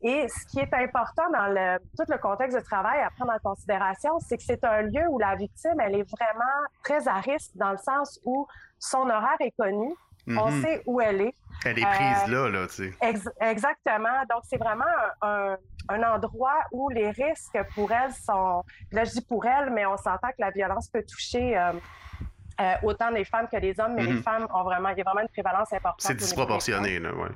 Et 0.00 0.26
ce 0.28 0.46
qui 0.46 0.60
est 0.60 0.72
important 0.72 1.28
dans 1.32 1.78
tout 1.96 2.10
le 2.10 2.18
contexte 2.18 2.56
de 2.56 2.62
travail 2.62 3.00
à 3.02 3.10
prendre 3.10 3.32
en 3.32 3.50
considération, 3.50 4.18
c'est 4.20 4.36
que 4.36 4.42
c'est 4.42 4.64
un 4.64 4.82
lieu 4.82 5.06
où 5.10 5.18
la 5.18 5.34
victime, 5.34 5.78
elle 5.80 5.96
est 5.96 6.10
vraiment 6.10 6.58
très 6.82 7.06
à 7.08 7.14
risque 7.14 7.50
dans 7.56 7.72
le 7.72 7.78
sens 7.78 8.20
où 8.24 8.46
son 8.78 9.10
horaire 9.10 9.36
est 9.40 9.54
connu. 9.58 9.92
On 10.36 10.50
mhm. 10.50 10.62
sait 10.62 10.82
où 10.86 11.00
elle 11.00 11.22
est. 11.22 11.34
Elle 11.64 11.78
est 11.78 11.82
prise 11.82 12.32
euh, 12.32 12.48
là, 12.48 12.48
là, 12.50 12.66
tu 12.68 12.92
sais. 12.92 12.94
exactement. 13.40 14.22
Donc, 14.30 14.42
c'est 14.44 14.58
vraiment 14.58 14.84
un, 15.22 15.56
un, 15.88 16.02
endroit 16.02 16.60
où 16.70 16.88
les 16.88 17.10
risques 17.10 17.58
pour 17.74 17.90
elle 17.90 18.12
sont. 18.12 18.62
Là, 18.92 19.04
je 19.04 19.12
dis 19.12 19.22
pour 19.22 19.44
elle, 19.44 19.70
mais 19.70 19.84
on 19.86 19.96
s'entend 19.96 20.28
que 20.28 20.40
la 20.40 20.50
violence 20.50 20.88
peut 20.88 21.02
toucher. 21.02 21.58
Euh, 21.58 21.72
euh, 22.60 22.74
autant 22.82 23.10
les 23.10 23.24
femmes 23.24 23.46
que 23.50 23.56
les 23.56 23.78
hommes, 23.78 23.94
mais 23.94 24.02
les 24.02 24.14
mhm. 24.14 24.22
femmes 24.22 24.48
ont 24.52 24.64
vraiment, 24.64 24.88
il 24.88 24.98
y 24.98 25.00
a 25.00 25.04
vraiment 25.04 25.20
une 25.20 25.28
prévalence 25.28 25.72
importante. 25.72 26.00
C'est 26.00 26.16
disproportionné, 26.16 26.98
là, 26.98 27.14
ouais. 27.14 27.28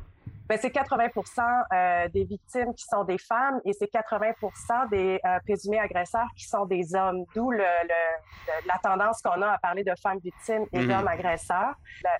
Ben, 0.48 0.58
c'est 0.60 0.74
80% 0.74 1.64
euh, 1.72 2.08
des 2.08 2.24
victimes 2.24 2.74
qui 2.74 2.84
sont 2.84 3.04
des 3.04 3.18
femmes 3.18 3.60
et 3.64 3.72
c'est 3.72 3.90
80% 3.90 4.90
des 4.90 5.20
euh, 5.24 5.38
présumés 5.46 5.78
agresseurs 5.78 6.28
qui 6.36 6.46
sont 6.46 6.66
des 6.66 6.94
hommes, 6.94 7.24
d'où 7.34 7.50
le, 7.50 7.58
le, 7.58 8.66
la 8.66 8.78
tendance 8.82 9.22
qu'on 9.22 9.40
a 9.40 9.52
à 9.52 9.58
parler 9.58 9.84
de 9.84 9.92
femmes 10.02 10.18
victimes 10.18 10.66
et 10.72 10.80
mhm. 10.80 10.88
d'hommes 10.88 11.08
agresseurs. 11.08 11.74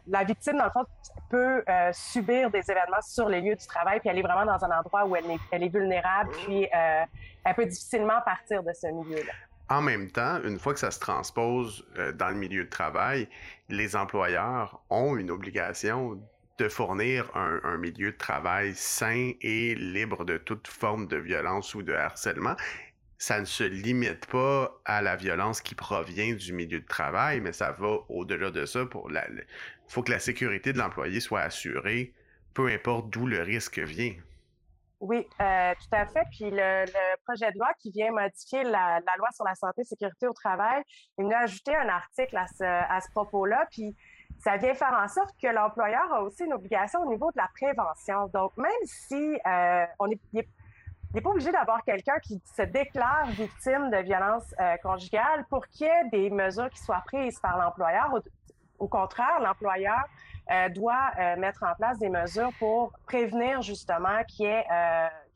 La, 0.06 0.24
victime, 0.24 0.56
dans 0.56 0.66
le 0.66 0.70
fond, 0.70 0.84
peut 1.30 1.64
euh, 1.68 1.90
subir 1.92 2.50
des 2.50 2.62
événements 2.70 3.02
sur 3.02 3.28
les 3.28 3.40
lieux 3.40 3.56
du 3.56 3.66
travail, 3.66 4.00
puis 4.00 4.08
elle 4.08 4.18
est 4.18 4.22
vraiment 4.22 4.46
dans 4.46 4.64
un 4.64 4.78
endroit 4.78 5.04
où 5.04 5.16
elle 5.16 5.30
est, 5.30 5.40
elle 5.50 5.64
est 5.64 5.72
vulnérable, 5.72 6.30
puis 6.46 6.68
elle 6.72 7.54
peut 7.54 7.66
difficilement 7.66 8.20
partir 8.24 8.62
de 8.62 8.72
ce 8.72 8.86
milieu-là. 8.86 9.32
En 9.68 9.80
même 9.80 10.10
temps, 10.10 10.38
une 10.44 10.58
fois 10.58 10.74
que 10.74 10.80
ça 10.80 10.90
se 10.90 11.00
transpose 11.00 11.86
dans 12.14 12.28
le 12.28 12.34
milieu 12.34 12.64
de 12.64 12.68
travail, 12.68 13.28
les 13.68 13.96
employeurs 13.96 14.82
ont 14.90 15.16
une 15.16 15.30
obligation 15.30 16.20
de 16.58 16.68
fournir 16.68 17.30
un, 17.34 17.76
milieu 17.78 18.12
de 18.12 18.16
travail 18.16 18.74
sain 18.74 19.32
et 19.40 19.74
libre 19.74 20.24
de 20.24 20.38
toute 20.38 20.68
forme 20.68 21.06
de 21.06 21.16
violence 21.16 21.74
ou 21.74 21.82
de 21.82 21.92
harcèlement. 21.92 22.56
Ça 23.18 23.40
ne 23.40 23.44
se 23.44 23.64
limite 23.64 24.26
pas 24.26 24.80
à 24.84 25.00
la 25.00 25.16
violence 25.16 25.60
qui 25.60 25.74
provient 25.74 26.34
du 26.34 26.52
milieu 26.52 26.80
de 26.80 26.86
travail, 26.86 27.40
mais 27.40 27.52
ça 27.52 27.72
va 27.72 27.98
au-delà 28.08 28.50
de 28.50 28.66
ça. 28.66 28.80
Il 28.80 29.44
faut 29.88 30.02
que 30.02 30.10
la 30.10 30.18
sécurité 30.18 30.72
de 30.72 30.78
l'employé 30.78 31.20
soit 31.20 31.40
assurée, 31.40 32.12
peu 32.52 32.68
importe 32.68 33.10
d'où 33.10 33.26
le 33.26 33.42
risque 33.42 33.78
vient. 33.78 34.14
Oui, 35.02 35.26
euh, 35.40 35.74
tout 35.74 35.96
à 35.96 36.06
fait. 36.06 36.24
Puis 36.30 36.48
le, 36.48 36.84
projet 37.24 37.50
de 37.50 37.58
loi 37.58 37.72
qui 37.80 37.90
vient 37.90 38.12
modifier 38.12 38.62
la, 38.62 39.00
loi 39.18 39.28
sur 39.34 39.44
la 39.44 39.56
santé 39.56 39.82
et 39.82 39.84
sécurité 39.84 40.28
au 40.28 40.32
travail, 40.32 40.80
il 41.18 41.32
a 41.32 41.40
ajouté 41.40 41.74
un 41.74 41.88
article 41.88 42.36
à 42.36 42.46
ce, 42.46 42.62
à 42.62 43.00
ce 43.00 43.10
propos-là. 43.10 43.66
Puis 43.72 43.96
ça 44.42 44.56
vient 44.56 44.74
faire 44.74 44.92
en 44.92 45.06
sorte 45.08 45.30
que 45.40 45.46
l'employeur 45.46 46.12
a 46.12 46.22
aussi 46.22 46.44
une 46.44 46.52
obligation 46.52 47.00
au 47.02 47.08
niveau 47.08 47.30
de 47.30 47.36
la 47.36 47.48
prévention. 47.54 48.26
Donc, 48.34 48.56
même 48.56 48.72
si 48.84 49.38
euh, 49.46 49.84
on 50.00 50.10
est, 50.10 50.20
n'est 50.34 51.20
pas 51.20 51.30
obligé 51.30 51.52
d'avoir 51.52 51.84
quelqu'un 51.84 52.18
qui 52.20 52.42
se 52.56 52.62
déclare 52.62 53.26
victime 53.28 53.90
de 53.90 53.98
violence 53.98 54.52
euh, 54.60 54.76
conjugale 54.82 55.46
pour 55.48 55.66
qu'il 55.68 55.86
y 55.86 55.90
ait 55.90 56.08
des 56.10 56.30
mesures 56.30 56.70
qui 56.70 56.82
soient 56.82 57.02
prises 57.06 57.38
par 57.38 57.56
l'employeur. 57.56 58.12
Au, 58.80 58.88
contraire, 58.88 59.38
l'employeur 59.40 60.02
euh, 60.50 60.68
doit 60.70 61.12
mettre 61.38 61.62
en 61.62 61.74
place 61.76 61.98
des 61.98 62.08
mesures 62.08 62.50
pour 62.58 62.92
prévenir 63.06 63.62
justement 63.62 64.24
qu'il 64.26 64.46
y 64.46 64.48
ait, 64.48 64.66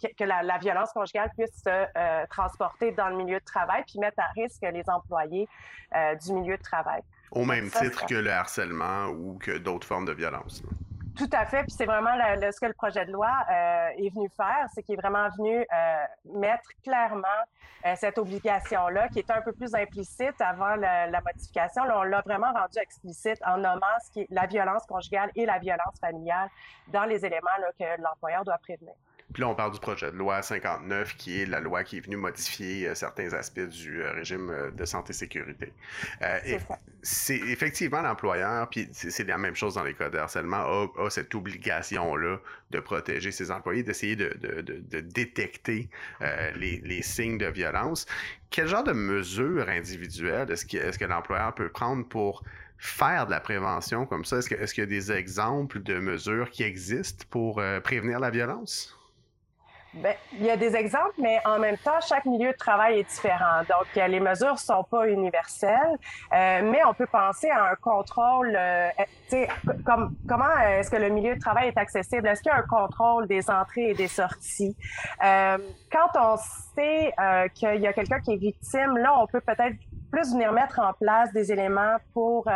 que, 0.01 0.25
la, 0.25 0.43
la, 0.43 0.59
violence 0.59 0.93
conjugale 0.93 1.31
puisse 1.37 1.63
se 1.63 2.27
transporter 2.29 2.93
dans 2.93 3.09
le 3.09 3.17
milieu 3.17 3.39
de 3.39 3.45
travail 3.45 3.83
puis 3.87 3.99
mettre 3.99 4.21
à 4.21 4.31
risque 4.35 4.63
les 4.63 4.89
employés 4.89 5.49
du 6.23 6.33
milieu 6.33 6.57
de 6.57 6.63
travail. 6.63 7.03
Au 7.31 7.45
même 7.45 7.71
titre 7.71 8.07
que 8.07 8.15
le 8.15 8.31
harcèlement 8.31 9.07
ou 9.07 9.39
que 9.39 9.59
d'autres 9.59 9.87
formes 9.87 10.07
de 10.07 10.13
violence. 10.13 10.63
Tout 11.17 11.31
à 11.33 11.47
fait. 11.47 11.63
Puis 11.63 11.73
c'est 11.73 11.87
vraiment 11.87 12.13
ce 12.13 12.61
que 12.61 12.67
le 12.67 12.75
projet 12.75 13.07
de 13.07 13.13
loi 13.13 13.31
euh, 13.51 13.89
est 13.97 14.15
venu 14.15 14.29
faire, 14.37 14.67
c'est 14.75 14.83
qu'il 14.83 14.95
est 14.95 15.01
vraiment 15.01 15.29
venu 15.39 15.61
euh, 15.61 16.05
mettre 16.35 16.69
clairement 16.85 17.27
euh, 17.87 17.95
cette 17.97 18.19
obligation-là, 18.19 19.09
qui 19.09 19.21
était 19.21 19.33
un 19.33 19.41
peu 19.41 19.53
plus 19.53 19.75
implicite 19.75 20.39
avant 20.41 20.77
la, 20.77 21.21
modification. 21.23 21.85
Là, 21.85 22.01
on 22.01 22.03
l'a 22.03 22.21
vraiment 22.21 22.53
rendu 22.53 22.79
explicite 22.79 23.41
en 23.47 23.57
nommant 23.57 23.87
ce 24.05 24.11
qui 24.11 24.21
est 24.21 24.27
la 24.31 24.47
violence 24.47 24.85
conjugale 24.87 25.31
et 25.37 25.47
la 25.47 25.59
violence 25.59 25.99
familiale 26.01 26.51
dans 26.89 27.05
les 27.05 27.25
éléments 27.25 27.49
là, 27.61 27.69
que 27.79 28.03
l'employeur 28.03 28.45
doit 28.45 28.59
prévenir. 28.59 28.95
Puis 29.33 29.43
là, 29.43 29.49
on 29.49 29.55
parle 29.55 29.73
du 29.73 29.81
projet 29.81 30.11
de 30.11 30.17
loi 30.17 30.41
59, 30.41 31.17
qui 31.17 31.41
est 31.43 31.47
la 31.47 31.61
loi 31.61 31.85
qui 31.85 31.99
est 31.99 32.01
venue 32.01 32.17
modifier 32.17 32.95
certains 32.95 33.33
aspects 33.33 33.61
du 33.61 34.03
régime 34.03 34.73
de 34.75 34.85
santé-sécurité. 34.85 35.73
c'est 37.03 37.37
effectivement 37.37 38.03
l'employeur, 38.03 38.69
puis 38.69 38.89
c'est 38.93 39.25
la 39.25 39.39
même 39.39 39.55
chose 39.55 39.75
dans 39.75 39.85
les 39.85 39.95
cas 39.95 40.09
de 40.09 40.19
harcèlement, 40.19 40.89
a, 40.99 41.11
cette 41.11 41.35
obligation-là 41.35 42.39
de 42.71 42.81
protéger 42.81 43.31
ses 43.31 43.51
employés, 43.51 43.83
d'essayer 43.83 44.17
de, 44.17 44.33
de, 44.41 45.01
détecter 45.01 45.89
les, 46.55 46.81
les 46.85 47.03
signes 47.03 47.39
de 47.39 47.47
violence. 47.47 48.07
Quel 48.51 48.69
genre 48.69 48.85
de 48.85 48.93
mesures 48.93 49.69
individuelles 49.69 50.51
est-ce 50.51 50.65
que, 50.65 50.77
est 50.77 50.99
que 50.99 51.05
l'employeur 51.05 51.55
peut 51.55 51.69
prendre 51.69 52.07
pour 52.07 52.43
faire 52.79 53.27
de 53.27 53.31
la 53.31 53.41
prévention 53.41 54.07
comme 54.07 54.25
ça? 54.25 54.39
Est-ce 54.39 54.75
qu'il 54.75 54.83
y 54.83 54.87
a 54.87 54.87
des 54.87 55.13
exemples 55.13 55.83
de 55.83 55.99
mesures 55.99 56.51
qui 56.51 56.63
existent 56.63 57.25
pour 57.31 57.59
euh, 57.59 57.81
prévenir 57.81 58.21
la 58.21 58.31
violence? 58.31 58.97
Bien, 59.97 60.13
il 60.35 60.45
y 60.45 60.51
a 60.51 60.59
des 60.59 60.77
exemples, 60.77 61.15
mais 61.19 61.41
en 61.47 61.59
même 61.59 61.79
temps, 61.79 62.01
chaque 62.07 62.27
milieu 62.27 62.53
de 62.53 62.57
travail 62.57 62.99
est 62.99 63.09
différent. 63.09 63.61
Donc, 63.61 63.87
euh, 63.97 64.07
les 64.09 64.21
mesures 64.21 64.53
ne 64.53 64.59
sont 64.59 64.85
pas 64.85 65.09
universelles, 65.09 65.97
euh, 66.35 66.61
mais 66.71 66.85
on 66.85 66.93
peut 66.93 67.07
penser 67.07 67.49
à 67.49 67.71
un 67.71 67.75
contrôle. 67.77 68.55
Euh, 68.55 68.89
comme, 69.87 70.15
comment 70.29 70.55
est-ce 70.59 70.91
que 70.91 70.97
le 70.97 71.09
milieu 71.09 71.35
de 71.35 71.41
travail 71.41 71.69
est 71.69 71.79
accessible? 71.79 72.29
Est-ce 72.29 72.43
qu'il 72.43 72.53
y 72.53 72.55
a 72.55 72.59
un 72.59 72.63
contrôle 72.63 73.27
des 73.27 73.49
entrées 73.49 73.91
et 73.91 73.95
des 73.95 74.09
sorties? 74.09 74.77
Euh, 75.25 75.57
quand 75.91 76.21
on 76.21 76.37
sait 76.75 77.15
qu'il 77.55 77.81
y 77.81 77.87
a 77.87 77.93
quelqu'un 77.95 78.21
qui 78.21 78.35
est 78.35 78.37
victime, 78.37 78.99
là, 78.99 79.19
on 79.19 79.27
peut 79.27 79.41
peut-être 79.41 79.77
plus 80.11 80.33
venir 80.33 80.53
mettre 80.53 80.81
en 80.81 80.93
place 80.93 81.33
des 81.33 81.53
éléments 81.53 81.97
pour 82.15 82.49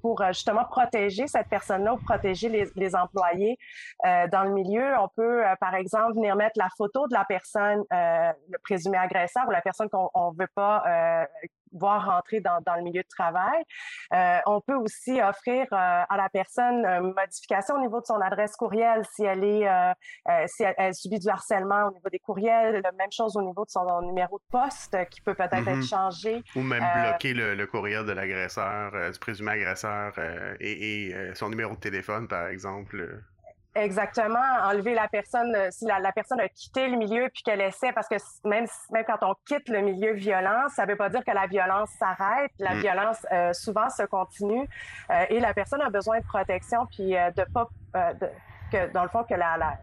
pour 0.00 0.22
euh, 0.22 0.28
justement 0.28 0.64
protéger 0.64 1.26
cette 1.26 1.48
personne-là 1.48 1.94
ou 1.94 1.96
protéger 1.98 2.48
les, 2.48 2.68
les 2.76 2.94
employés 2.94 3.58
euh, 4.06 4.26
dans 4.28 4.44
le 4.44 4.50
milieu. 4.50 4.94
On 4.98 5.08
peut, 5.08 5.46
euh, 5.46 5.54
par 5.60 5.74
exemple, 5.74 6.14
venir 6.14 6.36
mettre 6.36 6.58
la 6.58 6.68
photo 6.76 7.06
de 7.08 7.14
la 7.14 7.24
personne, 7.24 7.82
euh, 7.92 8.32
le 8.50 8.58
présumé 8.58 8.98
agresseur 8.98 9.44
ou 9.46 9.50
la 9.50 9.60
personne 9.60 9.88
qu'on 9.88 10.32
ne 10.32 10.38
veut 10.38 10.50
pas 10.54 10.84
voir 11.72 12.04
rentrer 12.06 12.40
dans, 12.40 12.60
dans, 12.64 12.74
le 12.74 12.82
milieu 12.82 13.02
de 13.02 13.08
travail. 13.08 13.62
Euh, 14.12 14.38
on 14.46 14.60
peut 14.60 14.74
aussi 14.74 15.20
offrir 15.20 15.66
euh, 15.72 16.02
à 16.08 16.16
la 16.16 16.28
personne 16.28 16.84
une 16.84 17.14
modification 17.14 17.76
au 17.76 17.80
niveau 17.80 18.00
de 18.00 18.06
son 18.06 18.20
adresse 18.20 18.56
courriel 18.56 19.04
si 19.14 19.24
elle 19.24 19.44
est 19.44 19.68
euh, 19.68 19.92
si 20.46 20.64
elle, 20.76 20.94
subit 20.94 21.18
du 21.18 21.28
harcèlement 21.28 21.86
au 21.88 21.92
niveau 21.92 22.08
des 22.10 22.18
courriels. 22.18 22.80
La 22.82 22.92
même 22.92 23.12
chose 23.12 23.36
au 23.36 23.42
niveau 23.42 23.64
de 23.64 23.70
son 23.70 24.02
numéro 24.02 24.38
de 24.38 24.44
poste 24.50 24.96
qui 25.10 25.20
peut 25.20 25.34
peut-être 25.34 25.54
être 25.54 25.68
mm-hmm. 25.68 25.88
changé. 25.88 26.42
Ou 26.56 26.60
même 26.60 26.84
bloquer 26.94 27.34
le, 27.34 27.54
le, 27.54 27.66
courriel 27.66 28.04
de 28.06 28.12
l'agresseur, 28.12 28.92
du 29.10 29.18
présumé 29.18 29.52
agresseur 29.52 30.12
et, 30.60 31.08
et 31.08 31.34
son 31.34 31.48
numéro 31.50 31.74
de 31.74 31.80
téléphone, 31.80 32.28
par 32.28 32.48
exemple. 32.48 33.22
Exactement, 33.78 34.42
enlever 34.64 34.94
la 34.94 35.06
personne, 35.06 35.54
euh, 35.54 35.68
si 35.70 35.84
la, 35.84 36.12
personne 36.12 36.40
a 36.40 36.48
quitté 36.48 36.88
le 36.88 36.96
milieu 36.96 37.28
puis 37.32 37.42
qu'elle 37.42 37.60
essaie, 37.60 37.92
parce 37.92 38.08
que 38.08 38.16
même, 38.44 38.66
même 38.90 39.04
quand 39.04 39.18
on 39.22 39.34
quitte 39.46 39.68
le 39.68 39.80
milieu 39.80 40.12
violent, 40.14 40.68
ça 40.68 40.84
veut 40.84 40.96
pas 40.96 41.08
dire 41.08 41.24
que 41.24 41.30
la 41.30 41.46
violence 41.46 41.90
s'arrête. 41.98 42.50
La 42.58 42.74
mm. 42.74 42.80
violence 42.80 43.26
euh, 43.32 43.52
souvent 43.52 43.88
se 43.88 44.02
continue 44.02 44.68
euh, 45.10 45.24
et 45.28 45.38
la 45.38 45.54
personne 45.54 45.80
a 45.80 45.90
besoin 45.90 46.18
de 46.18 46.24
protection 46.24 46.86
puis 46.86 47.10
de 47.10 47.44
pas, 47.52 47.68
de, 47.94 48.28
que 48.72 48.92
dans 48.92 49.04
le 49.04 49.08
fond 49.08 49.22
que 49.22 49.34
la, 49.34 49.56
la 49.56 49.78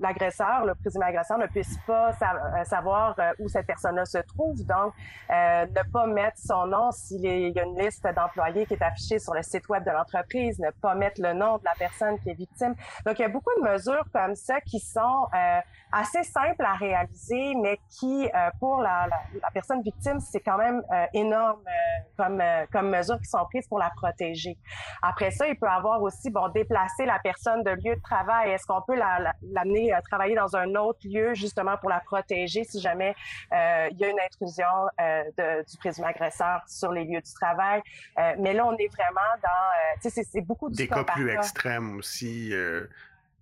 l'agresseur, 0.00 0.64
le 0.64 0.74
présumé 0.74 1.06
agresseur, 1.06 1.38
ne 1.38 1.46
puisse 1.46 1.78
pas 1.86 2.10
euh, 2.10 2.64
savoir 2.64 3.14
euh, 3.18 3.32
où 3.38 3.48
cette 3.48 3.66
personne-là 3.66 4.04
se 4.04 4.18
trouve. 4.18 4.64
Donc, 4.64 4.94
euh, 5.30 5.66
ne 5.66 5.92
pas 5.92 6.06
mettre 6.06 6.38
son 6.38 6.66
nom 6.66 6.90
s'il 6.90 7.20
y 7.20 7.58
a 7.58 7.62
une 7.62 7.78
liste 7.78 8.06
d'employés 8.16 8.66
qui 8.66 8.74
est 8.74 8.82
affichée 8.82 9.18
sur 9.18 9.34
le 9.34 9.42
site 9.42 9.68
web 9.68 9.84
de 9.84 9.90
l'entreprise, 9.90 10.58
ne 10.58 10.70
pas 10.70 10.94
mettre 10.94 11.20
le 11.20 11.34
nom 11.34 11.58
de 11.58 11.64
la 11.64 11.74
personne 11.78 12.18
qui 12.20 12.30
est 12.30 12.34
victime. 12.34 12.74
Donc, 13.06 13.18
il 13.18 13.22
y 13.22 13.24
a 13.24 13.28
beaucoup 13.28 13.52
de 13.62 13.70
mesures 13.70 14.04
comme 14.12 14.34
ça 14.34 14.60
qui 14.62 14.80
sont 14.80 15.28
assez 15.92 16.22
simples 16.22 16.64
à 16.64 16.74
réaliser, 16.74 17.54
mais 17.60 17.78
qui, 17.88 18.28
pour 18.58 18.80
la, 18.80 19.06
la, 19.06 19.50
personne 19.52 19.82
victime, 19.82 20.20
c'est 20.20 20.40
quand 20.40 20.56
même 20.56 20.82
énorme 21.12 21.60
comme, 22.20 22.42
comme 22.72 22.90
mesures 22.90 23.18
qui 23.18 23.28
sont 23.28 23.44
prises 23.46 23.66
pour 23.66 23.78
la 23.78 23.90
protéger. 23.90 24.56
Après 25.02 25.30
ça, 25.30 25.46
il 25.48 25.56
peut 25.58 25.68
avoir 25.68 26.02
aussi, 26.02 26.30
bon, 26.30 26.48
déplacer 26.48 27.06
la 27.06 27.18
personne 27.18 27.62
de 27.62 27.70
lieu 27.70 27.96
de 27.96 28.02
travail. 28.02 28.50
Est-ce 28.50 28.66
qu'on 28.66 28.82
peut 28.82 28.96
l'amener 28.96 29.92
à 29.92 30.02
travailler 30.02 30.34
dans 30.34 30.54
un 30.56 30.74
autre 30.74 31.00
lieu 31.04 31.34
justement 31.34 31.76
pour 31.78 31.90
la 31.90 32.00
protéger 32.00 32.64
si 32.64 32.80
jamais 32.80 33.14
euh, 33.52 33.88
il 33.90 33.98
y 33.98 34.04
a 34.04 34.08
une 34.08 34.20
intrusion 34.20 34.66
euh, 35.00 35.24
de, 35.38 35.64
du 35.70 35.76
présumé 35.78 36.08
agresseur 36.08 36.62
sur 36.66 36.92
les 36.92 37.04
lieux 37.04 37.20
du 37.20 37.32
travail? 37.32 37.82
Euh, 38.18 38.34
mais 38.38 38.52
là, 38.52 38.66
on 38.66 38.76
est 38.76 38.92
vraiment 38.92 39.32
dans, 39.42 40.00
tu 40.02 40.10
sais, 40.10 40.22
c'est 40.24 40.40
beaucoup 40.40 40.68
du 40.68 40.76
Des 40.76 40.88
cas, 40.88 41.04
plus 41.04 41.30
extrêmes 41.30 41.96
aussi. 41.96 42.52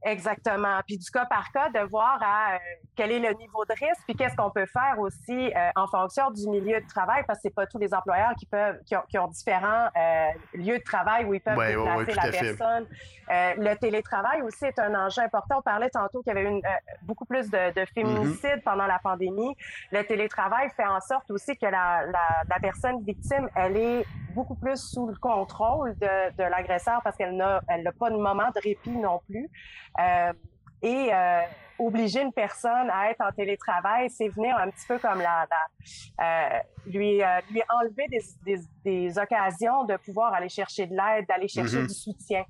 Exactement. 0.04 0.80
Puis 0.86 0.96
du 0.98 1.10
cas 1.10 1.26
par 1.26 1.50
cas, 1.50 1.70
de 1.70 1.80
voir 1.88 2.18
à 2.22 2.54
euh, 2.54 2.58
quel 2.94 3.10
est 3.10 3.18
le 3.18 3.32
niveau 3.34 3.64
de 3.64 3.72
risque, 3.72 4.02
puis 4.06 4.14
qu'est-ce 4.14 4.36
qu'on 4.36 4.50
peut 4.50 4.66
faire 4.66 4.98
aussi 4.98 5.52
euh, 5.52 5.70
en 5.74 5.86
fonction 5.88 6.30
du 6.30 6.48
milieu 6.48 6.80
de 6.80 6.86
travail, 6.86 7.24
parce 7.26 7.38
que 7.38 7.42
c'est 7.44 7.54
pas 7.54 7.66
tous 7.66 7.78
les 7.78 7.92
employeurs 7.92 8.32
qui 8.38 8.46
peuvent, 8.46 8.78
qui 8.86 8.94
ont, 8.96 9.02
qui 9.08 9.18
ont 9.18 9.26
différents 9.28 9.88
euh, 9.96 10.28
lieux 10.54 10.78
de 10.78 10.84
travail 10.84 11.24
où 11.24 11.34
ils 11.34 11.40
peuvent 11.40 11.58
déplacer 11.58 12.14
la 12.14 12.30
personne. 12.30 12.86
le 13.28 13.74
télétravail 13.74 14.42
aussi 14.42 14.66
est 14.66 14.78
un 14.78 14.94
enjeu 14.94 15.22
important. 15.22 15.58
On 15.58 15.62
parlait 15.62 15.90
tantôt 15.90 16.22
qu'il 16.22 16.32
y 16.32 16.38
avait 16.38 16.48
une, 16.48 16.62
beaucoup 17.02 17.24
plus 17.24 17.50
de, 17.50 17.72
de 17.72 17.84
féminicides 17.92 18.44
mm-hmm. 18.44 18.62
pendant 18.62 18.86
la 18.86 19.00
pandémie. 19.00 19.56
Le 19.90 20.04
télétravail 20.04 20.70
fait 20.76 20.86
en 20.86 21.00
sorte 21.00 21.30
aussi 21.30 21.56
que 21.56 21.66
la, 21.66 22.06
la, 22.06 22.42
la 22.48 22.60
personne 22.60 23.02
victime, 23.02 23.48
elle 23.56 23.76
est 23.76 24.06
beaucoup 24.38 24.54
plus 24.54 24.76
sous 24.76 25.08
le 25.08 25.16
contrôle 25.16 25.96
de, 25.98 26.36
de 26.36 26.44
l'agresseur 26.44 27.00
parce 27.02 27.16
qu'elle 27.16 27.36
n'a 27.36 27.60
elle 27.68 27.82
n'a 27.82 27.92
pas 27.92 28.08
de 28.08 28.16
moment 28.16 28.48
de 28.54 28.60
répit 28.62 28.96
non 28.96 29.20
plus. 29.28 29.50
Euh, 29.98 30.32
et 30.80 31.10
euh, 31.12 31.40
obliger 31.80 32.22
une 32.22 32.32
personne 32.32 32.88
à 32.88 33.10
être 33.10 33.20
en 33.20 33.32
télétravail, 33.32 34.08
c'est 34.10 34.28
venir 34.28 34.56
un 34.56 34.70
petit 34.70 34.86
peu 34.86 34.96
comme 34.98 35.20
la, 35.20 35.44
euh, 35.44 36.58
lui 36.86 37.20
euh, 37.20 37.40
lui 37.50 37.62
enlever 37.80 38.06
des, 38.08 38.22
des, 38.46 38.60
des, 38.84 39.18
occasions 39.18 39.82
de 39.84 39.96
pouvoir 39.96 40.32
aller 40.34 40.48
chercher 40.48 40.86
de 40.86 40.94
l'aide, 40.94 41.26
d'aller 41.26 41.48
chercher 41.48 41.82
mm-hmm. 41.82 41.88
du 41.88 41.94
soutien. 41.94 42.44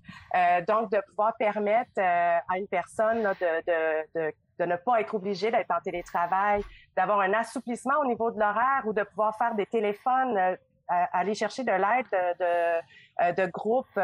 Donc 0.69 0.91
de 0.91 1.01
pouvoir 1.09 1.33
permettre 1.39 1.99
à 1.99 2.59
une 2.59 2.69
personne 2.69 3.23
là, 3.23 3.33
de, 3.41 3.53
de, 3.67 3.81
de 4.15 4.33
de 4.59 4.65
ne 4.65 4.77
pas 4.77 5.01
être 5.01 5.15
obligé 5.15 5.51
d'être 5.53 5.71
en 5.71 5.81
télétravail, 5.81 6.63
d'avoir 6.97 7.21
un 7.21 7.33
assouplissement 7.33 7.95
au 8.03 8.07
niveau 8.07 8.33
de 8.33 8.41
l'horaire 8.41 8.83
ou 8.87 8.93
de 8.93 9.05
pouvoir 9.05 9.37
faire 9.39 9.55
des 9.55 9.67
téléphones, 9.67 10.59
aller 10.89 11.35
chercher 11.35 11.65
de 11.65 11.73
l'aide 11.73 12.07
de, 12.13 13.33
de, 13.33 13.43
de 13.43 13.51
groupes 13.51 13.99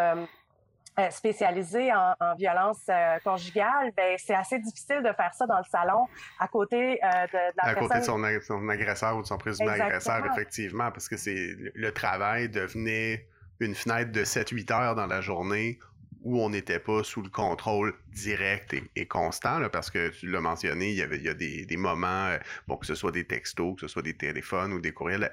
euh, 0.97 1.11
spécialisé 1.11 1.93
en, 1.93 2.15
en 2.21 2.37
violence 2.37 2.83
euh, 2.89 3.19
conjugale, 3.25 3.91
ben 3.97 4.17
c'est 4.17 4.35
assez 4.35 4.61
difficile 4.61 5.03
de 5.03 5.13
faire 5.13 5.35
ça 5.35 5.45
dans 5.45 5.59
le 5.59 5.65
salon 5.65 6.07
à 6.39 6.47
côté 6.47 6.77
euh, 7.03 7.09
de, 7.27 7.51
de, 7.51 7.57
la 7.57 7.71
à 7.71 7.75
côté 7.75 7.99
de 7.99 8.05
son, 8.05 8.23
son, 8.47 8.69
agresseur 8.69 9.17
ou 9.17 9.23
de 9.23 9.27
son 9.27 9.37
présumé 9.37 9.71
agresseur, 9.71 10.25
effectivement, 10.27 10.93
parce 10.93 11.09
que 11.09 11.17
c'est 11.17 11.57
le 11.75 11.91
travail 11.91 12.49
devenait 12.49 13.27
une 13.59 13.75
fenêtre 13.75 14.13
de 14.13 14.23
7-8 14.23 14.73
heures 14.73 14.95
dans 14.95 15.09
la 15.09 15.21
journée 15.21 15.81
où 16.25 16.41
on 16.41 16.51
n'était 16.51 16.79
pas 16.79 17.05
sous 17.05 17.23
le 17.23 17.29
contrôle 17.29 17.95
direct 18.15 18.75
et, 18.97 19.07
constant, 19.07 19.61
parce 19.71 19.91
que 19.91 20.09
tu 20.09 20.27
l'as 20.31 20.41
mentionné, 20.41 20.91
il 20.91 20.97
y, 20.97 21.03
avait, 21.03 21.29
a 21.29 21.35
des, 21.35 21.77
moments, 21.77 22.29
euh, 22.29 22.77
que 22.77 22.87
ce 22.87 22.95
soit 22.95 23.13
des 23.13 23.25
textos, 23.25 23.75
que 23.75 23.83
ce 23.83 23.89
soit 23.89 24.03
des 24.03 24.15
téléphones 24.15 24.73
ou 24.73 24.81
des 24.81 24.93
courriels, 24.93 25.31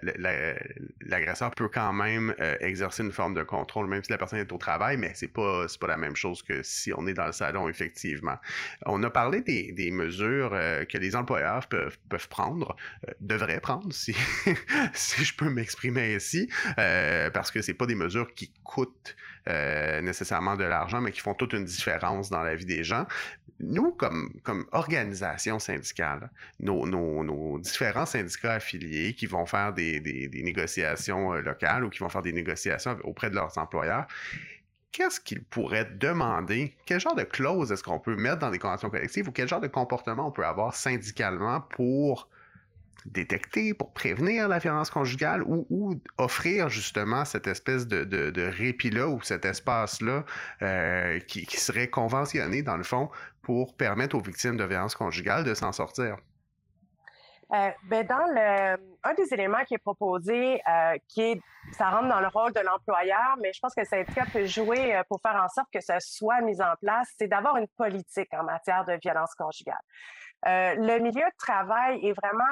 l'agresseur 1.02 1.52
peut 1.52 1.70
quand 1.70 1.94
même 1.94 2.36
euh, 2.40 2.58
exercer 2.60 3.04
une 3.04 3.12
forme 3.12 3.34
de 3.34 3.44
contrôle, 3.44 3.88
même 3.88 4.04
si 4.04 4.12
la 4.12 4.18
personne 4.18 4.40
est 4.40 4.52
au 4.52 4.58
travail, 4.58 4.98
mais 4.98 5.12
c'est 5.16 5.32
pas, 5.32 5.66
pas 5.80 5.88
la 5.88 5.98
même 5.98 6.16
chose 6.16 6.44
que 6.44 6.62
si 6.64 6.92
on 6.94 7.08
est 7.08 7.14
dans 7.14 7.28
le 7.28 7.32
salon, 7.32 7.70
effectivement. 7.70 8.38
On 8.86 9.02
a 9.04 9.10
parlé 9.10 9.42
des, 9.42 9.92
mesures 9.92 10.52
euh, 10.54 10.86
que 10.86 10.98
les 10.98 11.16
employeurs 11.16 11.68
peuvent, 11.68 11.98
prendre, 12.30 12.76
devraient 13.20 13.60
prendre, 13.60 13.92
si, 13.94 14.14
je 14.14 15.36
peux 15.36 15.50
m'exprimer 15.50 16.16
ainsi, 16.16 16.50
parce 16.76 17.52
que 17.52 17.62
c'est 17.62 17.74
pas 17.74 17.86
des 17.86 17.96
mesures 17.96 18.34
qui 18.34 18.52
coûtent 18.64 19.16
nécessairement 19.48 20.56
de 20.56 20.64
l'argent, 20.64 21.02
mais 21.02 21.12
qui 21.12 21.22
font 21.22 21.34
toute 21.34 21.54
une 21.54 21.66
différence 21.66 22.30
dans 22.30 22.44
la 22.44 22.56
vie 22.56 22.66
des 22.66 22.84
gens. 22.84 23.06
Nous, 23.60 23.92
comme, 23.92 24.32
comme 24.44 24.66
organisation 24.72 25.60
syndicale, 25.60 26.32
nos, 26.60 26.88
nos, 26.88 27.24
nos 27.24 27.60
différents 27.60 28.08
syndicats 28.08 28.54
affiliés 28.54 29.14
qui 29.14 29.28
vont 29.28 29.46
faire 29.46 29.72
des, 29.72 30.00
des, 30.00 30.28
des 30.28 30.42
négociations 30.42 31.34
euh, 31.34 31.42
locales 31.42 31.84
ou 31.84 31.90
qui 31.90 32.00
vont 32.00 32.10
faire 32.10 32.24
des 32.24 32.34
négociations 32.34 32.98
auprès 33.04 33.30
de 33.30 33.36
leurs 33.36 33.58
employeurs, 33.60 34.08
qu'est-ce 34.92 35.20
qu'ils 35.20 35.44
pourraient 35.44 35.90
demander? 35.94 36.76
Quel 36.88 37.00
genre 37.00 37.16
de 37.16 37.24
clause 37.24 37.72
est-ce 37.72 37.84
qu'on 37.84 38.00
peut 38.00 38.16
mettre 38.16 38.40
dans 38.40 38.50
des 38.50 38.58
conventions 38.58 38.90
collectives 38.90 39.28
ou 39.28 39.32
quel 39.32 39.48
genre 39.48 39.62
de 39.62 39.68
comportement 39.68 40.28
on 40.28 40.32
peut 40.32 40.46
avoir 40.46 40.74
syndicalement 40.74 41.62
pour 41.62 42.30
détecter, 43.06 43.74
pour 43.74 43.94
prévenir 43.94 44.48
la 44.48 44.60
violence 44.60 44.90
conjugale 44.90 45.44
ou, 45.46 46.00
offrir 46.18 46.70
justement 46.70 47.26
cette 47.26 47.48
espèce 47.48 47.88
de, 47.88 48.04
de, 48.04 48.42
répit-là 48.42 49.08
ou 49.08 49.22
cet 49.22 49.46
espace-là 49.46 50.24
euh, 50.62 51.20
qui, 51.20 51.46
serait 51.46 51.90
conventionné 51.90 52.62
dans 52.62 52.78
le 52.78 52.84
fond 52.84 53.10
pour 53.42 53.76
permettre 53.76 54.16
aux 54.16 54.22
victimes 54.22 54.58
de 54.58 54.64
violence 54.64 54.96
conjugale 54.96 55.44
de 55.44 55.54
s'en 55.54 55.72
sortir? 55.72 56.18
Euh, 57.54 57.70
ben 57.84 58.06
dans 58.08 58.26
le, 58.28 58.78
un 59.04 59.14
des 59.16 59.34
éléments 59.34 59.64
qui 59.68 59.74
est 59.74 59.80
proposé, 59.80 60.62
euh, 60.66 60.96
qui 61.10 61.22
est, 61.22 61.42
ça 61.74 61.90
rentre 61.90 62.08
dans 62.08 62.22
le 62.22 62.28
rôle 62.28 62.54
de 62.54 62.62
l'employeur, 62.62 63.36
mais 63.42 63.52
je 63.54 63.60
pense 63.60 63.76
que 63.76 63.82
le 63.82 63.86
syndicat 63.86 64.24
peut 64.32 64.46
jouer 64.46 65.02
pour 65.10 65.20
faire 65.22 65.36
en 65.36 65.50
sorte 65.50 65.68
que 65.74 65.82
ça 65.82 66.00
soit 66.00 66.40
mis 66.42 66.62
en 66.62 66.76
place, 66.80 67.10
c'est 67.18 67.28
d'avoir 67.28 67.58
une 67.58 67.68
politique 67.68 68.34
en 68.34 68.44
matière 68.44 68.86
de 68.86 68.94
violence 69.02 69.34
conjugale. 69.36 69.76
Euh, 70.48 70.76
le 70.76 71.00
milieu 71.00 71.26
de 71.26 71.38
travail 71.38 72.06
est 72.06 72.14
vraiment 72.14 72.44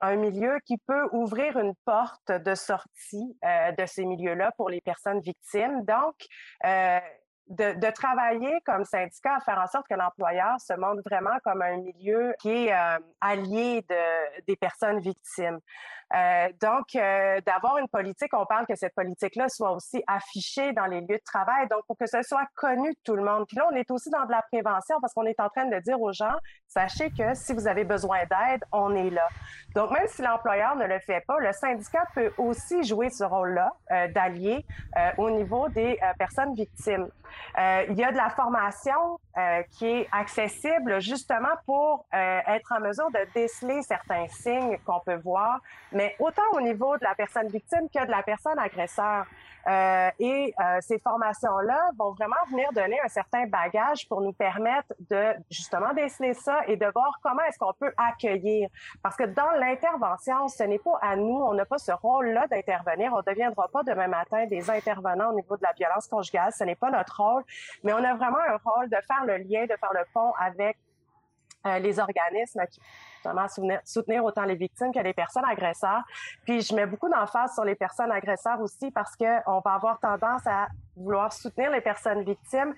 un, 0.00 0.12
un, 0.12 0.16
milieu 0.16 0.58
qui 0.66 0.76
peut 0.76 1.08
ouvrir 1.12 1.58
une 1.58 1.74
porte 1.84 2.30
de 2.30 2.54
sortie 2.54 3.38
euh, 3.44 3.72
de 3.72 3.86
ces 3.86 4.04
milieux-là 4.04 4.52
pour 4.56 4.68
les 4.68 4.80
personnes 4.80 5.20
victimes. 5.20 5.82
Donc, 5.84 6.14
euh, 6.64 7.00
de, 7.48 7.90
travailler 7.90 8.60
comme 8.64 8.84
syndicat 8.84 9.36
à 9.36 9.40
faire 9.40 9.58
en 9.58 9.66
sorte 9.66 9.86
que 9.88 9.94
l'employeur 9.94 10.60
se 10.60 10.74
montre 10.74 11.02
vraiment 11.04 11.38
comme 11.44 11.62
un 11.62 11.76
milieu 11.76 12.34
qui 12.40 12.50
est 12.50 12.72
euh, 12.72 12.98
allié 13.20 13.84
de, 13.88 14.42
des 14.46 14.56
personnes 14.56 15.00
victimes. 15.00 15.60
Euh, 16.14 16.48
donc, 16.60 16.94
euh, 16.94 17.40
d'avoir 17.44 17.78
une 17.78 17.88
politique, 17.88 18.32
on 18.32 18.46
parle 18.46 18.66
que 18.66 18.76
cette 18.76 18.94
politique-là 18.94 19.48
soit 19.48 19.72
aussi 19.72 20.04
affichée 20.06 20.72
dans 20.72 20.86
les 20.86 21.00
lieux 21.00 21.16
de 21.16 21.24
travail, 21.24 21.66
donc 21.68 21.84
pour 21.86 21.96
que 21.98 22.06
ce 22.06 22.22
soit 22.22 22.46
connu 22.54 22.90
de 22.90 22.98
tout 23.02 23.16
le 23.16 23.24
monde. 23.24 23.44
Puis 23.48 23.56
là, 23.56 23.66
on 23.72 23.74
est 23.74 23.90
aussi 23.90 24.10
dans 24.10 24.24
de 24.24 24.30
la 24.30 24.42
prévention 24.42 25.00
parce 25.00 25.12
qu'on 25.14 25.24
est 25.24 25.40
en 25.40 25.48
train 25.48 25.66
de 25.66 25.78
dire 25.80 26.00
aux 26.00 26.12
gens, 26.12 26.34
sachez 26.68 27.10
que 27.10 27.34
si 27.34 27.54
vous 27.54 27.66
avez 27.66 27.84
besoin 27.84 28.18
d'aide, 28.20 28.62
on 28.70 28.94
est 28.94 29.10
là. 29.10 29.26
Donc, 29.74 29.90
même 29.90 30.06
si 30.06 30.22
l'employeur 30.22 30.76
ne 30.76 30.86
le 30.86 30.98
fait 31.00 31.24
pas, 31.26 31.38
le 31.40 31.52
syndicat 31.52 32.04
peut 32.14 32.32
aussi 32.38 32.84
jouer 32.84 33.10
ce 33.10 33.24
rôle-là 33.24 33.72
d'allié 34.14 34.64
au 35.18 35.30
niveau 35.30 35.68
des 35.68 35.98
personnes 36.18 36.54
victimes. 36.54 37.08
Il 37.56 37.94
y 37.96 38.04
a 38.04 38.12
de 38.12 38.16
la 38.16 38.30
formation 38.30 39.18
qui 39.70 39.86
est 39.86 40.08
accessible 40.12 41.00
justement 41.00 41.54
pour 41.64 42.06
être 42.12 42.72
en 42.72 42.80
mesure 42.80 43.10
de 43.10 43.18
déceler 43.34 43.82
certains 43.82 44.26
signes 44.28 44.78
qu'on 44.86 45.00
peut 45.00 45.20
voir 45.22 45.60
mais 45.92 46.14
autant 46.18 46.42
au 46.52 46.60
niveau 46.60 46.96
de 46.96 47.04
la 47.04 47.14
personne 47.14 47.48
victime 47.48 47.88
que 47.92 48.04
de 48.04 48.10
la 48.10 48.22
personne 48.22 48.58
agresseur. 48.58 49.26
Euh, 49.68 50.10
et 50.20 50.54
euh, 50.60 50.78
ces 50.80 51.00
formations-là 51.00 51.90
vont 51.98 52.12
vraiment 52.12 52.36
venir 52.48 52.72
donner 52.72 53.00
un 53.04 53.08
certain 53.08 53.46
bagage 53.46 54.08
pour 54.08 54.20
nous 54.20 54.32
permettre 54.32 54.94
de 55.10 55.34
justement 55.50 55.92
déceler 55.92 56.34
ça 56.34 56.60
et 56.68 56.76
de 56.76 56.86
voir 56.94 57.18
comment 57.20 57.42
est-ce 57.48 57.58
qu'on 57.58 57.72
peut 57.72 57.92
accueillir. 57.96 58.68
Parce 59.02 59.16
que 59.16 59.24
dans 59.24 59.50
l'intervention, 59.58 60.46
ce 60.46 60.62
n'est 60.62 60.78
pas 60.78 60.98
à 61.02 61.16
nous, 61.16 61.42
on 61.42 61.54
n'a 61.54 61.64
pas 61.64 61.78
ce 61.78 61.90
rôle-là 61.90 62.46
d'intervenir. 62.46 63.12
On 63.12 63.18
ne 63.18 63.22
deviendra 63.22 63.66
pas 63.66 63.82
demain 63.82 64.06
matin 64.06 64.46
des 64.46 64.70
intervenants 64.70 65.30
au 65.30 65.34
niveau 65.34 65.56
de 65.56 65.62
la 65.62 65.72
violence 65.72 66.06
conjugale. 66.06 66.52
Ce 66.52 66.62
n'est 66.62 66.76
pas 66.76 66.92
notre 66.92 67.20
rôle, 67.20 67.42
mais 67.82 67.92
on 67.92 68.04
a 68.04 68.14
vraiment 68.14 68.38
un 68.38 68.58
rôle 68.64 68.88
de 68.88 68.98
faire 69.08 69.25
le 69.26 69.38
lien, 69.38 69.62
de 69.64 69.76
faire 69.78 69.92
le 69.92 70.04
pont 70.12 70.32
avec 70.38 70.76
euh, 71.66 71.78
les 71.78 71.98
organismes 71.98 72.64
qui 72.70 72.80
justement 73.16 73.48
soutenir, 73.48 73.80
soutenir, 73.84 74.24
autant 74.24 74.44
les 74.44 74.54
victimes 74.54 74.92
que 74.92 75.00
les 75.00 75.14
personnes 75.14 75.44
agresseurs. 75.44 76.02
Puis 76.44 76.60
je 76.60 76.74
mets 76.74 76.86
beaucoup 76.86 77.08
d'emphase 77.08 77.54
sur 77.54 77.64
les 77.64 77.74
personnes 77.74 78.12
agresseurs 78.12 78.60
aussi 78.60 78.90
parce 78.90 79.16
que 79.16 79.40
on 79.46 79.60
va 79.60 79.74
avoir 79.74 79.98
tendance 79.98 80.46
à 80.46 80.68
vouloir 80.96 81.32
soutenir 81.32 81.70
les 81.70 81.80
personnes 81.80 82.22
victimes, 82.22 82.74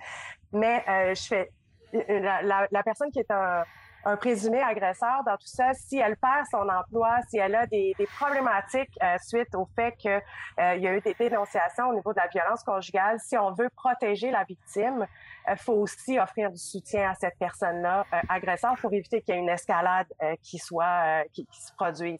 mais 0.51 0.83
euh, 0.87 1.13
je 1.13 1.27
fais 1.27 1.51
la, 1.93 2.41
la, 2.41 2.67
la, 2.71 2.83
personne 2.83 3.11
qui 3.11 3.19
est 3.19 3.31
un, 3.31 3.63
un 4.05 4.15
présumé 4.15 4.61
agresseur 4.61 5.23
dans 5.25 5.35
tout 5.37 5.47
ça, 5.47 5.73
si 5.73 5.97
elle 5.97 6.15
perd 6.17 6.45
son 6.49 6.67
emploi, 6.69 7.19
si 7.29 7.37
elle 7.37 7.55
a 7.55 7.65
des, 7.67 7.95
problématiques 8.17 8.97
euh, 9.03 9.15
suite 9.21 9.53
au 9.55 9.67
fait 9.75 9.95
qu'il 9.97 10.11
euh, 10.11 10.75
y 10.75 10.87
a 10.87 10.95
eu 10.95 11.01
des 11.01 11.13
dénonciations 11.13 11.89
au 11.89 11.93
niveau 11.93 12.11
de 12.11 12.17
la 12.17 12.27
violence 12.27 12.63
conjugale, 12.63 13.19
si 13.19 13.37
on 13.37 13.51
veut 13.53 13.69
protéger 13.75 14.31
la 14.31 14.43
victime, 14.43 15.05
il 15.47 15.51
euh, 15.51 15.55
faut 15.55 15.73
aussi 15.73 16.19
offrir 16.19 16.51
du 16.51 16.57
soutien 16.57 17.11
à 17.11 17.15
cette 17.15 17.37
personne-là 17.39 18.05
agresseur 18.29 18.75
pour 18.79 18.93
éviter 18.93 19.21
qu'il 19.21 19.35
y 19.35 19.37
ait 19.37 19.41
une 19.41 19.49
escalade 19.49 20.07
qui 20.41 20.57
soit 20.57 21.23
qui, 21.33 21.47
se 21.51 21.73
produise. 21.73 22.19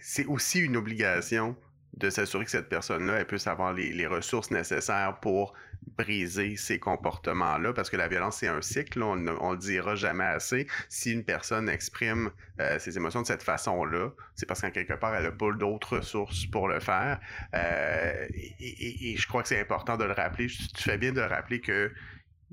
C'est 0.00 0.26
aussi 0.26 0.60
une 0.60 0.76
obligation 0.76 1.56
de 1.96 2.10
s'assurer 2.10 2.44
que 2.44 2.50
cette 2.50 2.68
personne-là 2.68 3.24
puisse 3.24 3.46
avoir 3.46 3.72
les, 3.72 4.06
ressources 4.06 4.50
nécessaires 4.50 5.18
pour 5.20 5.54
briser 5.98 6.56
ces 6.56 6.78
comportements-là, 6.78 7.72
parce 7.72 7.90
que 7.90 7.96
la 7.96 8.08
violence, 8.08 8.38
c'est 8.38 8.48
un 8.48 8.62
cycle, 8.62 9.02
on 9.02 9.16
ne 9.16 9.30
le 9.32 9.58
dira 9.58 9.96
jamais 9.96 10.24
assez. 10.24 10.66
Si 10.88 11.12
une 11.12 11.24
personne 11.24 11.68
exprime 11.68 12.30
euh, 12.60 12.78
ses 12.78 12.96
émotions 12.96 13.22
de 13.22 13.26
cette 13.26 13.42
façon-là, 13.42 14.10
c'est 14.36 14.46
parce 14.46 14.60
qu'en 14.60 14.70
quelque 14.70 14.94
part, 14.94 15.14
elle 15.14 15.24
n'a 15.24 15.32
pas 15.32 15.52
d'autres 15.52 15.98
ressources 15.98 16.46
pour 16.46 16.68
le 16.68 16.80
faire. 16.80 17.18
Euh, 17.54 18.26
et, 18.34 18.54
et, 18.60 19.12
et, 19.12 19.16
je 19.16 19.26
crois 19.26 19.42
que 19.42 19.48
c'est 19.48 19.60
important 19.60 19.96
de 19.96 20.04
le 20.04 20.12
rappeler. 20.12 20.46
Tu 20.46 20.82
fais 20.82 20.98
bien 20.98 21.12
de 21.12 21.20
le 21.20 21.26
rappeler 21.26 21.60
que 21.60 21.92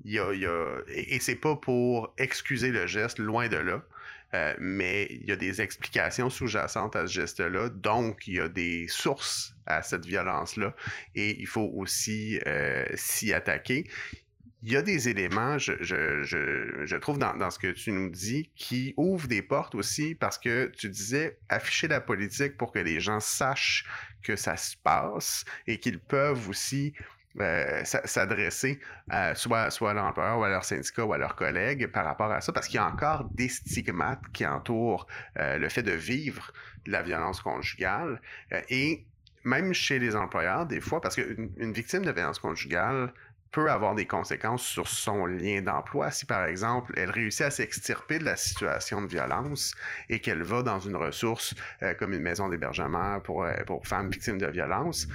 y 0.04 0.20
a, 0.20 0.26
a, 0.26 0.82
et 0.90 1.20
c'est 1.20 1.36
pas 1.36 1.56
pour 1.56 2.14
excuser 2.18 2.72
le 2.72 2.88
geste, 2.88 3.20
loin 3.20 3.48
de 3.48 3.58
là. 3.58 3.84
Euh, 4.36 4.54
mais 4.60 5.08
il 5.10 5.28
y 5.28 5.32
a 5.32 5.36
des 5.36 5.62
explications 5.62 6.30
sous-jacentes 6.30 6.96
à 6.96 7.08
ce 7.08 7.14
geste-là. 7.14 7.70
Donc, 7.70 8.28
il 8.28 8.36
y 8.36 8.40
a 8.40 8.50
des 8.50 8.88
sources 8.88 9.56
à 9.66 9.82
cette 9.82 10.06
violence-là 10.06 10.76
et 11.16 11.40
il 11.40 11.48
faut 11.48 11.72
aussi 11.74 12.40
euh, 12.46 12.86
s'y 12.96 13.34
attaquer. 13.34 13.90
Il 14.64 14.72
y 14.72 14.78
a 14.78 14.82
des 14.82 15.10
éléments, 15.10 15.60
je, 15.60 16.96
trouve, 16.98 17.20
dans, 17.20 17.36
dans, 17.38 17.52
ce 17.52 17.60
que 17.60 17.72
tu 17.72 17.92
nous 17.92 18.10
dis, 18.10 18.50
qui 18.56 18.96
ouvrent 18.98 19.28
des 19.28 19.44
portes 19.44 19.76
aussi 19.76 20.16
parce 20.16 20.40
que 20.40 20.72
tu 20.76 20.90
disais 20.90 21.38
afficher 21.50 21.88
la 21.88 22.02
politique 22.02 22.58
pour 22.58 22.72
que 22.72 22.80
les 22.80 23.00
gens 23.00 23.20
sachent 23.20 23.86
que 24.24 24.36
ça 24.36 24.58
se 24.58 24.76
passe 24.76 25.46
et 25.68 25.80
qu'ils 25.80 26.00
peuvent 26.00 26.50
aussi 26.50 26.94
euh, 27.42 27.82
s'adresser 27.84 28.80
soit, 29.34 29.70
soit 29.70 29.92
à 29.92 29.94
l'employeur 29.94 30.40
ou 30.40 30.44
à 30.46 30.50
leur 30.50 30.64
syndicat 30.64 31.04
ou 31.04 31.12
à 31.12 31.18
leurs 31.18 31.36
collègues 31.36 31.88
par 31.88 32.06
rapport 32.06 32.32
à 32.32 32.40
ça, 32.40 32.54
parce 32.54 32.68
qu'il 32.68 32.78
y 32.78 32.80
a 32.80 32.88
encore 32.88 33.26
des 33.34 33.50
stigmates 33.50 34.22
qui 34.32 34.46
entourent 34.46 35.06
euh, 35.38 35.58
le 35.58 35.68
fait 35.68 35.84
de 35.84 35.92
vivre 35.92 36.54
de 36.86 36.92
la 36.94 37.02
violence 37.02 37.42
conjugale. 37.42 38.22
Euh, 38.54 38.62
et 38.70 39.06
même 39.44 39.74
chez 39.74 40.00
les 40.00 40.16
employeurs, 40.16 40.66
des 40.66 40.80
fois, 40.80 41.02
parce 41.02 41.16
qu'une 41.16 41.52
une 41.58 41.74
victime 41.74 42.06
de 42.06 42.12
violence 42.12 42.40
conjugale 42.40 43.12
peut 43.52 43.70
avoir 43.70 43.96
des 43.96 44.06
conséquences 44.06 44.64
sur 44.64 44.88
son 44.88 45.26
lien 45.26 45.62
d'emploi. 45.62 46.12
Si, 46.12 46.26
par 46.26 46.46
exemple, 46.46 46.94
elle 46.96 47.12
réussit 47.12 47.42
à 47.42 47.52
s'extirper 47.52 48.20
de 48.20 48.26
la 48.26 48.38
situation 48.38 49.02
de 49.02 49.08
violence 49.08 49.76
et 50.10 50.20
qu'elle 50.20 50.44
va 50.44 50.62
dans 50.62 50.80
une 50.80 50.96
ressource 50.96 51.54
comme 52.00 52.12
une 52.12 52.22
maison 52.22 52.50
d'hébergement 52.50 53.22
pour, 53.22 53.48
pour 53.66 53.88
femmes 53.88 54.10
victimes 54.10 54.40
de 54.40 54.48
violence, 54.48 55.08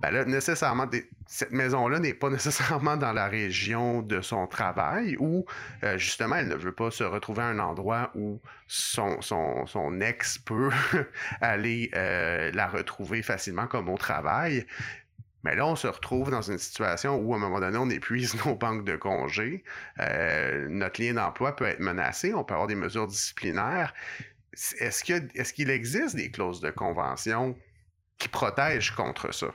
ben 0.00 0.10
là, 0.10 0.24
nécessairement, 0.24 0.86
cette 1.26 1.52
maison-là 1.52 1.98
n'est 1.98 2.14
pas 2.14 2.30
nécessairement 2.38 2.96
dans 2.96 3.12
la 3.12 3.28
région 3.28 4.02
de 4.02 4.20
son 4.20 4.46
travail 4.46 5.16
ou 5.18 5.46
euh, 5.82 5.96
justement, 5.98 6.36
elle 6.36 6.48
ne 6.48 6.56
veut 6.56 6.72
pas 6.72 6.90
se 6.90 7.04
retrouver 7.04 7.42
à 7.42 7.46
un 7.46 7.58
endroit 7.58 8.10
où 8.14 8.40
son, 8.66 9.20
son, 9.20 9.66
son 9.66 10.00
ex 10.00 10.38
peut 10.44 10.70
aller 11.40 11.90
euh, 11.94 12.50
la 12.52 12.68
retrouver 12.68 13.22
facilement 13.22 13.66
comme 13.66 13.88
au 13.88 13.96
travail. 13.96 14.66
Mais 15.44 15.54
là, 15.54 15.66
on 15.66 15.76
se 15.76 15.86
retrouve 15.86 16.30
dans 16.30 16.42
une 16.42 16.58
situation 16.58 17.16
où, 17.16 17.34
à 17.34 17.36
un 17.36 17.40
moment 17.40 17.60
donné, 17.60 17.76
on 17.76 17.90
épuise 17.90 18.34
nos 18.46 18.54
banques 18.54 18.84
de 18.84 18.96
congés. 18.96 19.62
Euh, 20.00 20.66
notre 20.68 21.02
lien 21.02 21.14
d'emploi 21.14 21.54
peut 21.54 21.66
être 21.66 21.80
menacé. 21.80 22.32
On 22.34 22.44
peut 22.44 22.54
avoir 22.54 22.66
des 22.66 22.74
mesures 22.74 23.06
disciplinaires. 23.06 23.92
Est-ce 24.78 25.04
qu'il 25.04 25.28
est 25.34 25.52
qu'il 25.52 25.70
existe 25.70 26.16
des 26.16 26.30
clauses 26.30 26.60
de 26.60 26.70
convention 26.70 27.56
qui 28.18 28.28
protègent 28.28 28.92
contre 28.92 29.34
ça? 29.34 29.48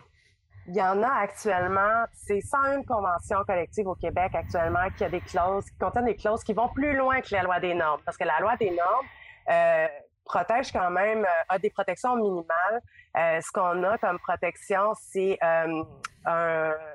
Il 0.70 0.76
y 0.76 0.82
en 0.84 1.02
a 1.02 1.10
actuellement, 1.10 2.06
c'est 2.14 2.42
101 2.42 2.84
conventions 2.84 3.44
collectives 3.46 3.88
au 3.88 3.96
Québec 3.96 4.36
actuellement 4.36 4.88
qui 4.96 5.04
a 5.04 5.10
des 5.10 5.22
clauses, 5.22 5.66
qui 5.66 5.78
contiennent 5.80 6.06
des 6.06 6.16
clauses 6.16 6.44
qui 6.44 6.54
vont 6.54 6.68
plus 6.68 6.96
loin 6.96 7.22
que 7.22 7.34
la 7.34 7.42
loi 7.42 7.60
des 7.60 7.74
normes. 7.74 8.02
Parce 8.06 8.18
que 8.18 8.24
la 8.24 8.40
loi 8.40 8.56
des 8.56 8.70
normes 8.70 9.08
euh, 9.50 9.88
protège 10.30 10.72
quand 10.72 10.92
même, 10.92 11.26
euh, 11.26 11.50
a 11.50 11.58
des 11.58 11.72
protections 11.72 12.16
minimales. 12.16 12.82
Euh, 13.18 13.42
ce 13.42 13.52
qu'on 13.52 13.84
a 13.84 13.98
comme 13.98 14.20
protection, 14.20 14.94
c'est 14.96 15.40
euh, 15.44 15.84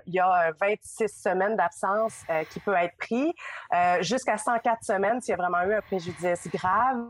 il 0.07 0.15
y 0.15 0.21
a 0.21 0.53
26 0.61 1.09
semaines 1.09 1.57
d'absence 1.57 2.23
qui 2.51 2.61
peut 2.61 2.75
être 2.75 2.97
pris, 2.99 3.35
jusqu'à 4.01 4.39
104 4.39 4.85
semaines 4.85 5.21
s'il 5.21 5.33
y 5.33 5.35
a 5.35 5.37
vraiment 5.37 5.63
eu 5.63 5.75
un 5.75 5.81
préjudice 5.81 6.47
grave 6.53 7.07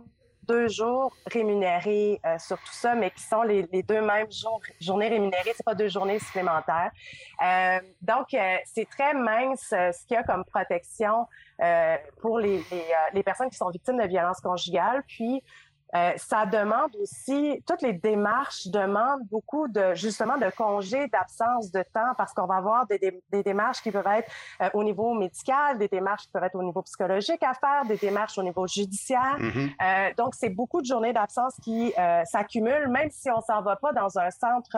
deux 0.47 0.69
jours 0.69 1.13
rémunérés 1.27 2.21
euh, 2.25 2.39
sur 2.39 2.59
tout 2.59 2.73
ça, 2.73 2.95
mais 2.95 3.11
qui 3.11 3.23
sont 3.23 3.43
les, 3.43 3.65
deux 3.83 4.01
mêmes 4.01 4.31
jours, 4.31 4.61
journées 4.81 5.09
rémunérées, 5.09 5.53
c'est 5.55 5.65
pas 5.65 5.75
deux 5.75 5.89
journées 5.89 6.19
supplémentaires. 6.19 6.91
Euh, 7.45 7.81
donc, 8.03 8.35
euh, 8.35 8.57
c'est 8.65 8.89
très 8.89 9.15
mince 9.15 9.69
ce 9.71 10.07
qu'il 10.07 10.15
y 10.15 10.17
a 10.17 10.23
comme 10.23 10.45
protection 10.45 11.27
pour 12.21 12.39
les, 12.39 12.63
les, 12.71 12.85
les, 13.13 13.23
personnes 13.23 13.49
qui 13.49 13.57
sont 13.57 13.71
victimes 13.71 13.99
de 13.99 14.07
violences 14.09 14.41
conjugales. 14.41 15.03
Puis, 15.07 15.43
euh, 15.97 16.13
ça 16.17 16.45
demande 16.47 16.91
aussi, 17.01 17.63
toutes 17.67 17.83
les 17.83 17.93
démarches 17.93 18.67
demandent 18.67 19.25
beaucoup 19.31 19.69
de, 19.69 19.95
justement, 19.95 20.37
de 20.37 20.51
congés, 20.57 21.07
d'absence 21.09 21.71
de 21.71 21.83
temps, 21.83 22.15
parce 22.17 22.33
qu'on 22.33 22.47
va 22.47 22.57
avoir 22.57 22.87
des, 22.87 22.99
des, 22.99 23.23
des, 23.31 23.43
démarches 23.43 23.81
qui 23.81 23.91
peuvent 23.93 24.07
être 24.07 24.31
euh, 24.61 24.71
au 24.75 24.83
niveau 24.83 25.15
médical, 25.15 25.79
des 25.79 25.89
démarches 25.89 26.23
qui 26.25 26.31
peuvent 26.33 26.45
être 26.45 26.57
au 26.57 26.63
niveau 26.65 26.83
psychologique 26.83 27.43
à 27.43 27.55
faire, 27.55 27.85
des 27.87 27.97
démarches 27.97 28.37
au 28.39 28.43
niveau 28.43 28.67
judiciaire. 28.67 29.37
Mm 29.39 29.49
-hmm. 29.49 29.69
euh, 29.83 30.15
donc, 30.17 30.35
c'est 30.35 30.55
beaucoup 30.61 30.81
de 30.81 30.87
journées 30.87 31.13
d'absence 31.13 31.55
qui 31.65 31.81
euh, 31.97 32.25
s'accumulent, 32.25 32.89
même 32.89 33.11
si 33.11 33.31
on 33.31 33.41
s'en 33.41 33.61
va 33.63 33.77
pas 33.77 33.93
dans 33.93 34.13
un 34.19 34.31
centre 34.31 34.77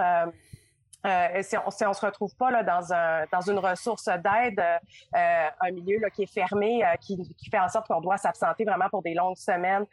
euh, 1.06 1.42
si 1.42 1.56
on 1.56 1.66
on 1.66 1.92
se 1.92 2.04
retrouve 2.04 2.34
pas 2.36 2.50
là, 2.50 2.62
dans, 2.62 2.92
un, 2.92 3.24
dans 3.30 3.40
une 3.40 3.58
ressource 3.58 4.06
d'aide, 4.06 4.58
euh, 4.58 5.48
un 5.60 5.70
milieu 5.70 6.00
qui 6.12 6.24
est 6.24 6.32
fermé, 6.32 6.84
euh, 6.84 6.96
qui, 7.00 7.16
fait 7.50 7.58
en 7.58 7.68
sorte 7.68 7.86
qu'on 7.86 8.00
doit 8.00 8.16
s'absenter 8.16 8.64
vraiment 8.64 8.88
pour 8.88 9.02
des 9.02 9.14
longues 9.14 9.36
semaines 9.36 9.86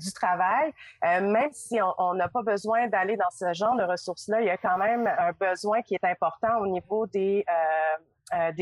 du 0.00 0.12
travail, 0.12 0.72
même 1.02 1.50
si 1.52 1.78
on 1.98 2.14
n'a 2.14 2.28
pas 2.28 2.42
besoin 2.42 2.86
d'aller 2.88 3.16
dans 3.16 3.30
ce 3.30 3.52
genre 3.52 3.76
de 3.76 3.82
ressources-là, 3.82 4.40
il 4.40 4.46
y 4.46 4.50
a 4.50 4.56
quand 4.56 4.78
même 4.78 5.06
un 5.06 5.32
besoin 5.32 5.82
qui 5.82 5.94
est 5.94 6.04
important 6.04 6.58
au 6.60 6.66
niveau 6.66 7.06
des 7.06 7.44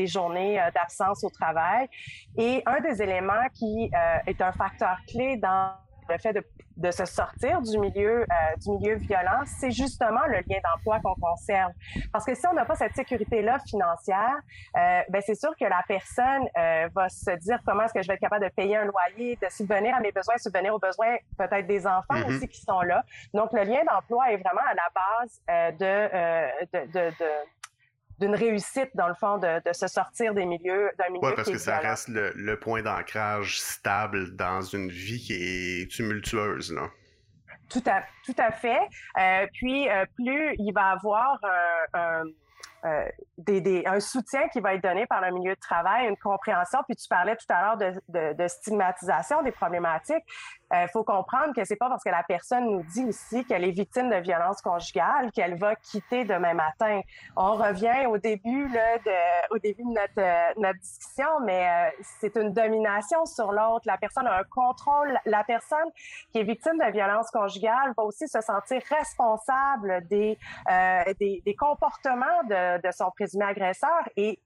journées 0.07 0.61
d'absence 0.73 1.23
au 1.23 1.29
travail. 1.29 1.87
Et 2.37 2.63
un 2.65 2.81
des 2.81 3.01
éléments 3.01 3.47
qui 3.53 3.89
est 4.27 4.41
un 4.41 4.51
facteur 4.51 4.97
clé 5.07 5.37
dans 5.37 5.71
le 6.13 6.17
fait 6.19 6.33
de, 6.33 6.43
de 6.77 6.91
se 6.91 7.05
sortir 7.05 7.61
du 7.61 7.77
milieu 7.79 8.25
du 8.61 8.69
milieu 8.71 8.95
violent, 8.95 9.41
c'est 9.45 9.71
justement 9.71 10.25
le 10.27 10.37
lien 10.47 10.59
d'emploi 10.63 10.99
qu'on 11.03 11.15
conserve. 11.15 11.71
Parce 12.11 12.25
que 12.25 12.35
si 12.35 12.45
on 12.47 12.53
n'a 12.53 12.65
pas 12.65 12.75
cette 12.75 12.95
sécurité-là 12.95 13.57
financière, 13.67 14.35
ben 14.73 15.21
c'est 15.25 15.35
sûr 15.35 15.51
que 15.59 15.65
la 15.65 15.81
personne 15.87 16.45
va 16.95 17.09
se 17.09 17.31
dire 17.39 17.59
comment 17.65 17.83
est-ce 17.83 17.93
que 17.93 18.01
je 18.01 18.07
vais 18.07 18.13
être 18.15 18.19
capable 18.21 18.45
de 18.45 18.49
payer 18.49 18.77
un 18.77 18.85
loyer, 18.85 19.37
de 19.41 19.47
subvenir 19.49 19.95
à 19.95 19.99
mes 19.99 20.11
besoins, 20.11 20.37
subvenir 20.37 20.73
aux 20.73 20.79
besoins 20.79 21.15
peut-être 21.37 21.67
des 21.67 21.85
enfants 21.87 22.13
Mhm. 22.13 22.25
aussi 22.27 22.47
qui 22.47 22.61
sont 22.61 22.81
là. 22.81 23.03
Donc 23.33 23.51
le 23.53 23.63
lien 23.63 23.81
d'emploi 23.89 24.31
est 24.31 24.37
vraiment 24.37 24.61
à 24.69 24.73
la 24.73 24.89
base 24.93 25.41
de, 25.79 26.65
de, 26.73 26.85
de, 26.91 27.09
de 27.09 27.29
d'une 28.19 28.35
réussite, 28.35 28.89
dans 28.95 29.07
le 29.07 29.13
fond, 29.15 29.37
de, 29.37 29.61
de 29.67 29.73
se 29.73 29.87
sortir 29.87 30.33
des 30.33 30.45
milieux, 30.45 30.91
d'un 30.97 31.09
milieu 31.09 31.27
Oui, 31.27 31.33
parce 31.35 31.47
qui 31.47 31.53
que 31.53 31.59
ça 31.59 31.73
violent. 31.79 31.89
reste 31.89 32.07
le, 32.09 32.31
le 32.35 32.59
point 32.59 32.81
d'ancrage 32.81 33.59
stable 33.59 34.35
dans 34.35 34.61
une 34.61 34.89
vie 34.89 35.19
qui 35.19 35.33
est 35.33 35.91
tumultueuse. 35.91 36.73
Là. 36.73 36.89
Tout 37.69 37.83
à, 37.87 38.03
tout 38.25 38.35
à 38.37 38.51
fait. 38.51 38.81
Euh, 39.19 39.47
puis, 39.53 39.89
euh, 39.89 40.05
plus 40.15 40.55
il 40.59 40.71
va 40.73 40.91
avoir 40.91 41.39
euh, 41.95 42.23
des, 43.37 43.61
des, 43.61 43.83
un 43.85 43.99
soutien 43.99 44.47
qui 44.49 44.59
va 44.59 44.73
être 44.75 44.83
donné 44.83 45.05
par 45.07 45.21
le 45.21 45.31
milieu 45.31 45.55
de 45.55 45.59
travail, 45.59 46.07
une 46.07 46.17
compréhension. 46.17 46.79
Puis 46.87 46.97
tu 46.97 47.07
parlais 47.07 47.35
tout 47.35 47.45
à 47.49 47.61
l'heure 47.61 47.77
de, 47.77 47.93
de, 48.09 48.33
de 48.33 48.47
stigmatisation 48.47 49.41
des 49.41 49.51
problématiques. 49.51 50.23
Il 50.73 50.89
faut 50.91 51.03
comprendre 51.03 51.53
que 51.55 51.63
c'est 51.65 51.75
pas 51.75 51.89
parce 51.89 52.03
que 52.03 52.09
la 52.09 52.23
personne 52.23 52.65
nous 52.65 52.83
dit 52.83 53.05
aussi 53.05 53.45
qu'elle 53.45 53.63
est 53.63 53.71
victime 53.71 54.09
de 54.09 54.15
violence 54.15 54.61
conjugale 54.61 55.31
qu'elle 55.31 55.57
va 55.57 55.75
quitter 55.75 56.25
demain 56.25 56.53
matin. 56.53 57.01
On 57.35 57.53
revient 57.53 58.05
au 58.07 58.17
début 58.17 58.67
là, 58.69 58.97
de, 58.97 59.55
au 59.55 59.59
début 59.59 59.83
de 59.83 59.89
notre, 59.89 60.19
euh, 60.19 60.53
notre 60.57 60.79
discussion, 60.79 61.39
mais 61.43 61.67
euh, 61.67 62.03
c'est 62.19 62.35
une 62.35 62.53
domination 62.53 63.25
sur 63.25 63.51
l'autre. 63.51 63.83
La 63.85 63.97
personne 63.97 64.27
a 64.27 64.39
un 64.39 64.43
contrôle. 64.43 65.17
La 65.25 65.43
personne 65.43 65.89
qui 66.31 66.39
est 66.39 66.43
victime 66.43 66.77
de 66.77 66.91
violence 66.91 67.29
conjugale 67.31 67.93
va 67.95 68.03
aussi 68.03 68.27
se 68.27 68.41
sentir 68.41 68.81
responsable 68.89 70.07
des, 70.07 70.37
euh, 70.69 71.13
des, 71.19 71.55
comportements 71.57 72.43
de, 72.49 72.91
son 72.91 73.11
présumé 73.11 73.45
agresseur. 73.45 73.89
Et, 74.17 74.39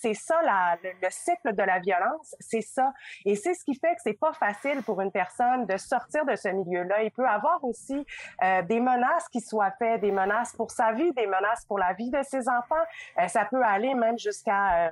c'est 0.00 0.14
ça, 0.14 0.40
le, 0.42 0.90
le, 1.02 1.08
cycle 1.10 1.54
de 1.54 1.62
la 1.62 1.78
violence, 1.78 2.34
c'est 2.40 2.60
ça. 2.60 2.92
Et 3.24 3.36
c'est 3.36 3.54
ce 3.54 3.64
qui 3.64 3.74
fait 3.74 3.94
que 3.94 4.00
c'est 4.02 4.18
pas 4.18 4.32
facile 4.32 4.82
pour 4.82 5.00
une 5.00 5.10
personne 5.10 5.55
de 5.64 5.76
sortir 5.76 6.24
de 6.24 6.36
ce 6.36 6.48
milieu-là. 6.48 7.02
Il 7.02 7.10
peut 7.10 7.26
avoir 7.26 7.62
aussi 7.64 8.06
euh, 8.42 8.62
des 8.62 8.80
menaces 8.80 9.28
qui 9.28 9.40
soient 9.40 9.72
faites, 9.78 10.00
des 10.00 10.12
menaces 10.12 10.52
pour 10.54 10.70
sa 10.70 10.92
vie, 10.92 11.12
des 11.12 11.26
menaces 11.26 11.64
pour 11.66 11.78
la 11.78 11.92
vie 11.94 12.10
de 12.10 12.22
ses 12.22 12.48
enfants. 12.48 12.74
Euh, 13.18 13.28
ça 13.28 13.44
peut 13.46 13.62
aller 13.62 13.94
même 13.94 14.18
jusqu'à... 14.18 14.86
Euh, 14.86 14.90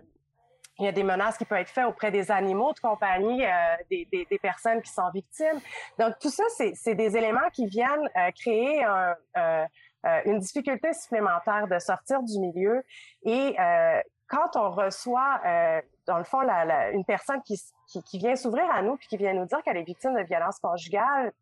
il 0.80 0.86
y 0.86 0.88
a 0.88 0.92
des 0.92 1.04
menaces 1.04 1.38
qui 1.38 1.44
peuvent 1.44 1.60
être 1.60 1.70
faites 1.70 1.86
auprès 1.86 2.10
des 2.10 2.32
animaux 2.32 2.72
de 2.72 2.80
compagnie, 2.80 3.44
des, 3.88 4.38
personnes 4.42 4.82
qui 4.82 4.90
sont 4.90 5.08
victimes. 5.10 5.60
Donc, 6.00 6.18
tout 6.18 6.30
ça, 6.30 6.42
c'est 6.48 6.94
des 6.96 7.16
éléments 7.16 7.48
qui 7.52 7.66
viennent 7.66 8.10
créer 8.34 8.82
un, 8.82 9.14
une 10.24 10.38
difficulté 10.38 10.92
supplémentaire 10.92 11.66
de 11.68 11.78
sortir 11.78 12.22
du 12.22 12.38
milieu. 12.38 12.82
Et 13.22 13.56
euh, 13.58 14.00
quand 14.28 14.56
on 14.56 14.70
reçoit, 14.70 15.40
euh, 15.46 15.82
dans 16.06 16.18
le 16.18 16.24
fond, 16.24 16.40
une 16.92 17.04
personne 17.04 17.42
qui, 17.42 17.60
qui, 17.86 18.18
vient 18.18 18.36
s'ouvrir 18.36 18.70
à 18.70 18.82
nous 18.82 18.96
puis 18.96 19.08
qui 19.08 19.16
vient 19.16 19.34
nous 19.34 19.46
dire 19.46 19.62
qu'elle 19.62 19.76
est 19.76 19.84
victime 19.84 20.14
de 20.14 20.22
violence 20.22 20.58
conjugale, 20.58 21.32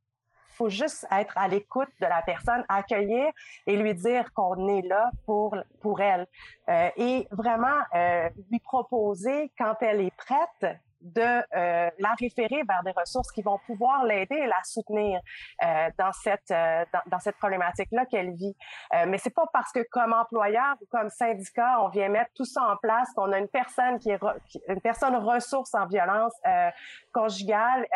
faut 0.53 0.69
juste 0.69 1.07
être 1.11 1.37
à 1.37 1.49
l'écoute 1.49 1.89
de 2.01 2.07
la 2.07 2.23
personne, 2.23 2.65
accueillir 2.69 3.31
et 3.67 3.77
lui 3.77 3.95
dire 3.95 4.33
qu'on 4.35 4.69
est 4.69 4.83
là 4.83 5.11
pour 5.25 5.57
pour 5.81 6.01
elle 6.01 6.27
euh, 6.69 6.91
et 6.97 7.27
vraiment 7.31 7.81
euh, 7.95 8.29
lui 8.51 8.61
proposer 8.61 9.51
quand 9.59 9.77
elle 9.81 10.03
est 10.03 10.17
prête 10.17 10.77
de 11.03 11.21
euh, 11.21 11.91
la 11.99 12.15
référer 12.19 12.63
vers 12.67 12.83
des 12.85 12.93
ressources 12.93 13.31
qui 13.33 13.43
vont 13.43 13.59
pouvoir 13.67 14.05
l'aider 14.05 14.37
et 14.37 14.47
la 14.47 14.63
soutenir 14.65 15.21
euh, 15.63 15.91
dans 15.99 16.13
cette 16.13 16.51
euh, 16.51 16.85
dans, 17.07 17.19
cette 17.19 17.37
problématique 17.37 17.89
là 17.93 18.07
qu'elle 18.07 18.33
vit. 18.35 18.55
Euh, 18.95 19.05
mais 19.09 19.19
c'est 19.19 19.35
pas 19.35 19.47
parce 19.53 19.73
que 19.73 19.81
comme 19.91 20.13
employeur 20.13 20.77
ou 20.81 20.87
comme 20.91 21.11
syndicat 21.11 21.83
on 21.83 21.89
vient 21.89 22.09
mettre 22.09 22.31
tout 22.35 22.45
ça 22.45 22.63
en 22.63 22.77
place 22.77 23.09
qu'on 23.15 23.33
a 23.33 23.39
une 23.39 23.49
personne 23.49 23.99
qui 23.99 24.11
est 24.11 24.21
qui, 24.49 24.61
une 24.69 24.81
personne 24.81 25.17
ressource 25.17 25.75
en 25.75 25.87
violence 25.87 26.35
euh, 26.47 26.71
conjugale 27.13 27.87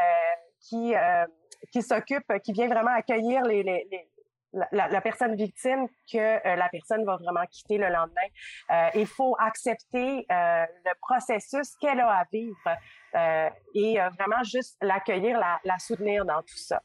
qui 0.61 0.95
qui 1.73 1.83
s'occupe, 1.83 2.33
qui 2.43 2.53
vient 2.53 2.69
vraiment 2.69 2.95
accueillir 2.95 3.43
les, 3.43 3.63
les, 3.63 3.87
les 3.91 4.09
la, 4.73 5.01
personne 5.01 5.35
victime 5.37 5.87
que 6.11 6.19
euh, 6.19 6.57
la 6.57 6.69
personne 6.69 7.05
va 7.05 7.17
vraiment 7.17 7.45
quitter 7.51 7.79
le 7.79 7.89
lendemain. 7.89 8.29
Euh, 8.71 8.89
il 8.95 9.07
faut 9.07 9.37
accepter 9.39 10.27
euh, 10.31 10.65
le 10.85 10.93
processus 11.01 11.75
qu'elle 11.81 12.01
a 12.01 12.11
à 12.11 12.25
vivre 12.33 12.57
et 13.75 13.99
vraiment 14.19 14.43
juste 14.43 14.77
l'accueillir, 14.83 15.41
la, 15.41 15.79
soutenir 15.79 16.27
dans 16.27 16.43
tout 16.43 16.59
ça. 16.59 16.83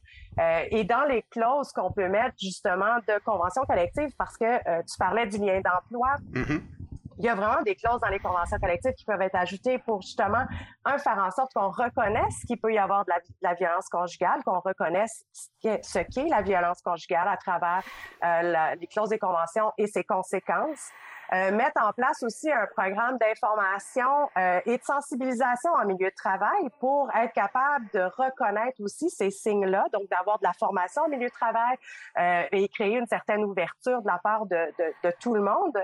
Et 0.70 0.86
dans 0.86 1.04
les 1.04 1.24
clauses 1.24 1.74
qu'on 1.74 1.92
peut 1.92 2.08
mettre 2.08 2.36
justement 2.40 3.00
de 3.06 3.20
convention 3.26 3.64
collective, 3.64 4.12
parce 4.18 4.38
que 4.38 4.80
tu 4.84 4.98
parlais 4.98 5.28
du 5.28 5.40
lien 5.40 5.60
d'emploi. 5.60 6.16
Mm 6.34 6.44
-hmm 6.44 6.81
il 7.22 7.26
y 7.26 7.30
a 7.30 7.36
vraiment 7.36 7.62
des 7.62 7.76
clauses 7.76 8.00
dans 8.02 8.10
les 8.10 8.20
conventions 8.20 8.58
collectives 8.58 8.94
qui 8.94 9.06
peuvent 9.06 9.22
être 9.22 9.36
ajoutées 9.36 9.78
pour 9.78 10.02
justement, 10.02 10.44
un, 10.86 10.98
faire 10.98 11.20
en 11.20 11.30
sorte 11.30 11.54
qu'on 11.54 11.70
reconnaisse 11.70 12.44
qu'il 12.48 12.60
peut 12.60 12.74
y 12.74 12.80
avoir 12.80 13.06
de 13.06 13.12
la, 13.12 13.20
la 13.42 13.54
violence 13.54 13.88
conjugale, 13.90 14.42
qu'on 14.44 14.60
reconnaisse 14.60 15.24
ce 15.62 16.00
qu'est 16.00 16.28
la 16.30 16.42
violence 16.42 16.82
conjugale 16.82 17.28
à 17.28 17.38
travers 17.38 17.84
euh, 18.24 18.76
les 18.76 18.88
clauses 18.88 19.10
des 19.10 19.20
conventions 19.20 19.72
et 19.78 19.86
ses 19.86 20.04
conséquences. 20.04 20.90
Euh, 21.34 21.52
mettre 21.52 21.82
en 21.82 21.94
place 21.94 22.24
aussi 22.24 22.52
un 22.52 22.66
programme 22.76 23.18
d'information 23.18 24.30
euh, 24.38 24.60
et 24.66 24.78
de 24.78 24.84
sensibilisation 24.84 25.72
en 25.72 25.86
milieu 25.86 26.10
de 26.10 26.16
travail 26.16 26.70
pour 26.80 27.10
être 27.16 27.32
capable 27.32 27.88
de 27.94 28.02
reconnaître 28.18 28.82
aussi 28.82 29.10
ces 29.10 29.30
signes-là, 29.32 29.86
donc 29.94 30.10
d'avoir 30.10 30.40
de 30.40 30.44
la 30.44 30.52
formation 30.54 31.04
en 31.04 31.08
milieu 31.08 31.28
de 31.28 31.34
travail 31.34 31.78
et 32.52 32.68
créer 32.68 32.98
une 32.98 33.06
certaine 33.06 33.46
ouverture 33.46 34.02
de 34.02 34.08
la 34.08 34.20
part 34.22 34.46
de, 34.46 34.74
de, 35.04 35.12
tout 35.22 35.34
le 35.34 35.42
monde 35.42 35.78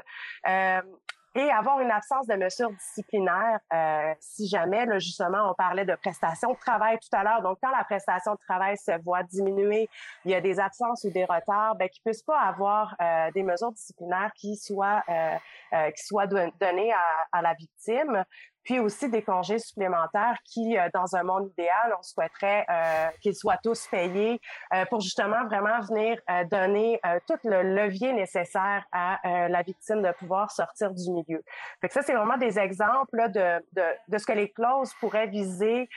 et 1.36 1.50
avoir 1.52 1.80
une 1.80 1.92
absence 1.92 2.26
de 2.28 2.36
mesures 2.36 2.72
disciplinaires 2.72 3.60
euh, 3.74 4.14
si 4.20 4.48
jamais, 4.48 4.86
justement, 5.00 5.52
on 5.52 5.54
parlait 5.54 5.86
de 5.86 5.96
prestation 5.96 6.54
de 6.54 6.58
travail 6.58 6.98
tout 7.00 7.16
à 7.16 7.24
l'heure. 7.24 7.42
Donc, 7.42 7.60
quand 7.62 7.72
la 7.72 7.84
prestation 7.84 8.34
de 8.34 8.40
travail 8.48 8.78
se 8.78 8.92
voit 9.04 9.24
diminuer, 9.24 9.90
il 10.26 10.32
y 10.32 10.36
a 10.36 10.42
des 10.42 10.60
absences 10.60 11.04
ou 11.04 11.12
des 11.12 11.26
retards, 11.26 11.76
ben, 11.76 11.90
qu'ils 11.90 12.02
puissent 12.04 12.24
pas 12.24 12.40
avoir 12.40 12.96
euh, 13.02 13.32
des 13.32 13.44
mesures 13.44 13.72
disciplinaires 13.72 14.32
qui 14.36 14.56
soient, 14.56 15.04
euh, 15.10 15.92
qui 15.92 16.04
soient 16.06 16.28
données 16.28 16.94
à 17.32 17.42
la 17.42 17.54
victime 17.54 18.24
puis 18.68 18.80
aussi 18.80 19.10
des 19.10 19.22
congés 19.22 19.60
supplémentaires 19.60 20.38
qui, 20.44 20.78
euh, 20.78 20.90
dans 20.94 21.16
un 21.16 21.24
monde 21.24 21.50
idéal, 21.54 21.96
on 21.98 22.04
souhaiterait 22.04 22.66
euh, 22.70 23.08
qu'ils 23.22 23.34
soient 23.34 23.56
tous 23.64 23.88
payés 23.88 24.42
euh, 24.74 24.84
pour 24.90 25.00
justement 25.00 25.46
vraiment 25.46 25.80
venir 25.80 26.20
donner 26.52 27.00
tout 27.28 27.38
le 27.46 27.64
levier 27.64 28.12
nécessaire 28.12 28.86
à 28.92 29.48
la 29.48 29.62
victime 29.62 30.02
de 30.02 30.12
pouvoir 30.12 30.52
sortir 30.52 30.92
du 30.92 31.10
milieu. 31.12 31.42
Fait 31.80 31.88
que 31.88 31.94
ça, 31.94 32.02
c'est 32.02 32.14
vraiment 32.14 32.38
des 32.38 32.60
exemples 32.60 33.16
là, 33.16 33.30
de, 33.30 33.66
de, 33.72 33.84
de, 34.10 34.18
ce 34.18 34.26
que 34.26 34.34
les 34.34 34.52
clauses 34.52 34.94
pourraient 35.00 35.28
viser, 35.28 35.88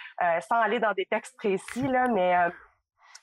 sans 0.48 0.60
aller 0.60 0.78
dans 0.78 0.92
des 0.92 1.06
textes 1.06 1.36
précis, 1.36 1.88
là, 1.88 2.06
mais 2.08 2.36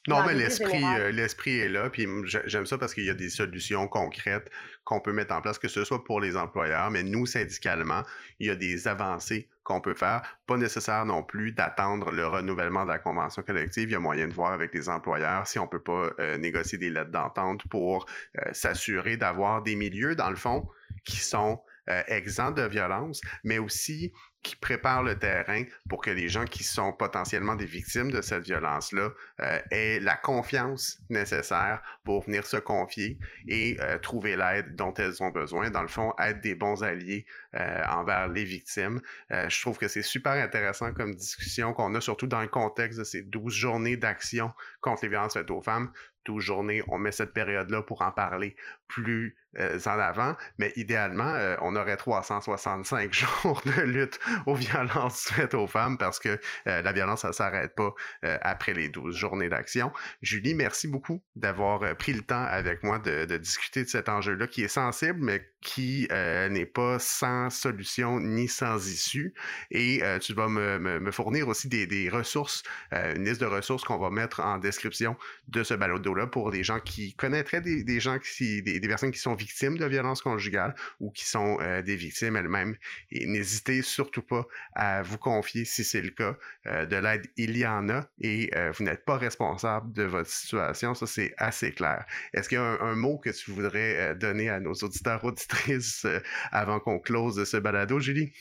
non, 0.08 0.24
mais 0.26 0.34
l'esprit, 0.34 0.84
euh, 0.84 1.12
l'esprit 1.12 1.60
est 1.60 1.70
là. 1.70 1.89
Puis 1.89 2.08
j'aime 2.26 2.65
ça 2.65 2.78
parce 2.78 2.93
qu'il 2.93 3.06
y 3.06 3.10
a 3.10 3.13
des 3.13 3.30
solutions 3.30 3.88
concrètes 3.88 4.50
qu'on 4.84 5.02
peut 5.02 5.12
mettre 5.12 5.34
en 5.34 5.41
place, 5.41 5.60
que 5.60 5.67
ce 5.67 5.84
soit 5.84 6.04
pour 6.04 6.22
les 6.22 6.38
employeurs, 6.38 6.91
mais 6.91 7.04
nous, 7.04 7.26
syndicalement, 7.26 8.04
il 8.39 8.48
y 8.48 8.50
a 8.50 8.56
des 8.56 8.88
avancées 8.88 9.50
qu'on 9.67 9.82
peut 9.82 9.93
faire. 9.93 10.22
Pas 10.48 10.56
nécessaire 10.56 11.06
non 11.06 11.24
plus 11.24 11.52
d'attendre 11.52 12.12
le 12.12 12.26
renouvellement 12.26 12.86
de 12.86 12.89
la 12.89 13.00
convention 13.00 13.43
collective. 13.43 13.89
Il 13.89 13.91
y 13.91 13.96
a 13.96 14.00
moyen 14.00 14.30
de 14.30 14.34
voir 14.34 14.54
avec 14.54 14.74
les 14.74 14.88
employeurs 14.88 15.46
si 15.46 15.60
on 15.60 15.67
peut 15.67 15.84
pas 15.84 16.10
euh, 16.20 16.38
négocier 16.38 16.78
des 16.78 16.89
lettres 16.89 17.12
d'entente 17.12 17.67
pour 17.67 18.06
euh, 18.38 18.54
s'assurer 18.54 19.17
d'avoir 19.17 19.62
des 19.63 19.76
milieux, 19.76 20.15
dans 20.15 20.30
le 20.30 20.38
fond, 20.38 20.70
qui 21.04 21.17
sont 21.17 21.60
euh, 21.89 22.02
exempts 22.08 22.52
de 22.52 22.62
violence, 22.62 23.20
mais 23.43 23.60
aussi 23.60 24.13
qui 24.43 24.56
préparent 24.56 25.04
le 25.04 25.17
terrain 25.17 25.63
pour 25.89 26.02
que 26.02 26.10
les 26.10 26.30
gens 26.30 26.45
qui 26.45 26.63
sont 26.63 26.93
potentiellement 26.93 27.56
des 27.56 27.65
victimes 27.65 28.12
de 28.12 28.21
cette 28.21 28.45
violence-là 28.45 29.10
euh, 29.41 29.60
aient 29.71 30.00
la 30.00 30.15
confiance 30.15 31.00
nécessaire 31.10 31.82
pour 32.04 32.23
venir 32.23 32.45
se 32.45 32.58
confier 32.58 33.19
et 33.47 33.78
euh, 33.82 33.97
trouver 33.97 34.38
l'aide 34.38 34.76
dont 34.76 34.93
elles 34.93 35.21
ont 35.21 35.30
besoin. 35.30 35.69
Dans 35.69 35.82
le 35.82 35.88
fond, 35.88 36.13
être 36.19 36.39
des 36.41 36.56
bons 36.56 36.84
alliés 36.84 37.26
euh, 37.56 37.84
envers 37.89 38.28
les 38.28 38.43
victimes. 38.43 39.02
je 39.30 39.62
trouve 39.62 39.78
que 39.78 39.88
c'est 39.88 40.02
super 40.02 40.34
intéressant 40.34 40.93
comme 40.93 41.15
discussion 41.15 41.73
qu'on 41.73 41.93
a, 41.95 42.02
surtout 42.02 42.28
dans 42.28 42.41
le 42.41 42.47
contexte 42.47 43.00
de 43.00 43.04
ces 43.04 43.23
12 43.23 43.54
journées 43.54 43.97
d'action 43.97 44.52
contre 44.82 45.04
les 45.04 45.10
violences 45.10 45.34
faites 45.34 45.52
aux 45.52 45.62
femmes 45.62 45.91
12 46.28 46.43
journées, 46.43 46.84
on 46.89 46.97
met 46.97 47.12
cette 47.12 47.34
période-là 47.34 47.82
pour 47.82 48.02
en 48.02 48.12
parler 48.12 48.56
plus 48.88 49.38
euh, 49.60 49.79
en 49.86 49.99
avant, 49.99 50.36
mais 50.57 50.73
idéalement, 50.75 51.33
euh, 51.33 51.55
on 51.62 51.75
aurait 51.75 51.97
365 51.97 53.13
jours 53.43 53.62
de 53.65 53.81
lutte 53.81 54.19
aux 54.45 54.55
violences 54.55 55.29
faites 55.31 55.53
aux 55.53 55.67
femmes 55.67 55.97
parce 55.97 56.19
que 56.19 56.39
euh, 56.67 56.81
la 56.81 56.91
violence, 56.91 57.21
ça 57.21 57.29
ne 57.29 57.33
s'arrête 57.33 57.73
pas 57.75 57.93
après 58.41 58.73
les 58.73 58.89
12 58.89 59.15
journées 59.15 59.49
d'action. 59.49 59.91
Julie, 60.21 60.53
merci 60.53 60.88
beaucoup 60.88 61.23
d'avoir 61.36 61.95
pris 61.95 62.13
le 62.13 62.21
temps 62.21 62.43
avec 62.43 62.83
moi 62.83 62.99
de, 62.99 63.38
discuter 63.38 63.83
de 63.83 63.89
cet 63.89 64.10
enjeu-là 64.10 64.47
qui 64.47 64.63
est 64.63 64.67
sensible, 64.67 65.19
mais 65.21 65.49
qui 65.62 66.07
n'est 66.12 66.65
pas 66.65 66.99
sans 66.99 67.49
solution 67.49 68.19
ni 68.19 68.47
sans 68.47 68.88
issue. 68.88 69.33
Et 69.71 70.01
tu 70.21 70.33
vas 70.33 70.47
me, 70.47 71.12
fournir 71.12 71.47
aussi 71.47 71.67
des, 71.67 72.10
ressources, 72.10 72.63
une 72.91 73.25
liste 73.25 73.41
de 73.41 73.45
ressources 73.45 73.83
qu'on 73.83 73.97
va 73.97 74.10
mettre 74.10 74.41
en 74.41 74.57
description 74.57 75.15
de 75.47 75.63
ce 75.63 75.73
balado-là 75.73 76.27
pour 76.27 76.51
des 76.51 76.63
gens 76.63 76.79
qui 76.79 77.13
connaîtraient 77.15 77.62
des, 77.62 77.99
gens 77.99 78.19
qui, 78.19 78.62
des 78.62 78.79
personnes 78.81 79.12
qui 79.12 79.19
sont 79.19 79.37
victimes 79.38 79.78
de 79.78 79.86
violences 79.86 80.21
conjugales 80.21 80.76
ou 81.00 81.12
qui 81.12 81.26
sont 81.26 81.58
euh, 81.62 81.82
des 81.82 81.95
victimes 81.95 82.36
elles-mêmes. 82.36 82.76
Et 83.12 83.26
n'hésitez 83.26 83.82
surtout 83.82 84.21
pas 84.21 84.45
à 84.73 85.02
vous 85.02 85.17
confier 85.17 85.63
si 85.63 85.84
c'est 85.84 86.02
le 86.02 86.10
cas. 86.10 86.36
Euh, 86.65 86.86
de 86.86 86.97
l'aide, 86.97 87.28
il 87.38 87.58
y 87.58 87.65
en 87.65 87.88
a 87.89 88.10
et 88.19 88.50
euh, 88.56 88.71
vous 88.71 88.84
n'êtes 88.84 89.06
pas 89.06 89.17
responsable 89.17 89.93
de 89.93 90.04
votre 90.04 90.30
situation. 90.30 90.93
Ça, 90.93 91.08
c'est 91.08 91.34
assez 91.38 91.71
clair. 91.71 92.06
Est-ce 92.34 92.50
qu'il 92.50 92.58
y 92.58 92.62
a 92.62 92.82
un, 92.82 92.95
mot 92.95 93.17
que 93.17 93.30
tu 93.30 93.52
voudrais 93.52 94.15
donner 94.15 94.50
à 94.50 94.60
nos 94.60 94.73
auditeurs, 94.73 95.23
auditrices 95.23 96.08
avant 96.52 96.80
qu'on 96.80 97.00
close 97.00 97.43
ce 97.43 97.58
balado, 97.58 98.00
Julie? 98.00 98.34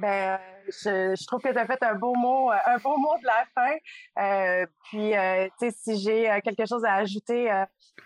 Ben, 0.00 0.38
je, 0.68 1.26
trouve 1.26 1.40
que 1.40 1.52
tu 1.52 1.58
as 1.58 1.66
fait 1.66 1.82
un 1.82 1.94
beau 1.94 2.14
mot, 2.14 2.50
un 2.50 2.78
beau 2.78 2.96
mot 2.96 3.16
de 3.18 3.26
la 3.26 3.44
fin. 3.54 4.66
puis, 4.84 5.12
tu 5.58 5.70
sais, 5.70 5.76
si 5.76 5.98
j'ai 5.98 6.40
quelque 6.42 6.66
chose 6.66 6.84
à 6.84 6.94
ajouter, 6.94 7.50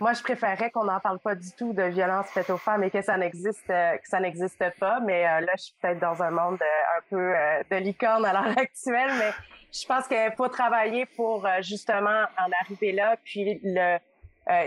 moi, 0.01 0.13
je 0.13 0.23
préférerais 0.23 0.71
qu'on 0.71 0.85
n'en 0.85 1.01
parle 1.01 1.19
pas 1.21 1.35
du 1.35 1.53
tout 1.53 1.73
de 1.73 1.83
violence 1.85 2.27
faite 2.29 2.51
aux 2.51 2.59
femmes 2.59 2.83
et 2.83 2.91
que 2.91 3.01
ça 3.03 3.17
n'existe, 3.17 3.71
euh, 3.71 3.97
que 3.97 4.09
ça 4.09 4.19
n'existe 4.21 4.65
pas. 4.81 5.01
Mais 5.01 5.27
euh, 5.27 5.41
là, 5.41 5.53
je 5.57 5.65
suis 5.65 5.75
peut-être 5.81 6.01
dans 6.01 6.23
un 6.23 6.31
monde 6.31 6.59
euh, 6.61 6.99
un 6.99 7.03
peu 7.11 7.75
de 7.75 7.81
licorne 7.81 8.25
à 8.25 8.33
l'heure 8.33 8.59
actuelle, 8.59 9.11
mais 9.19 9.31
je 9.73 9.87
pense 9.87 10.09
qu'il 10.09 10.33
faut 10.37 10.49
travailler 10.49 11.07
pour 11.07 11.47
justement 11.61 12.25
en 12.39 12.51
arriver 12.63 12.93
là. 12.93 13.17
Puis 13.25 13.61
le, 13.63 13.99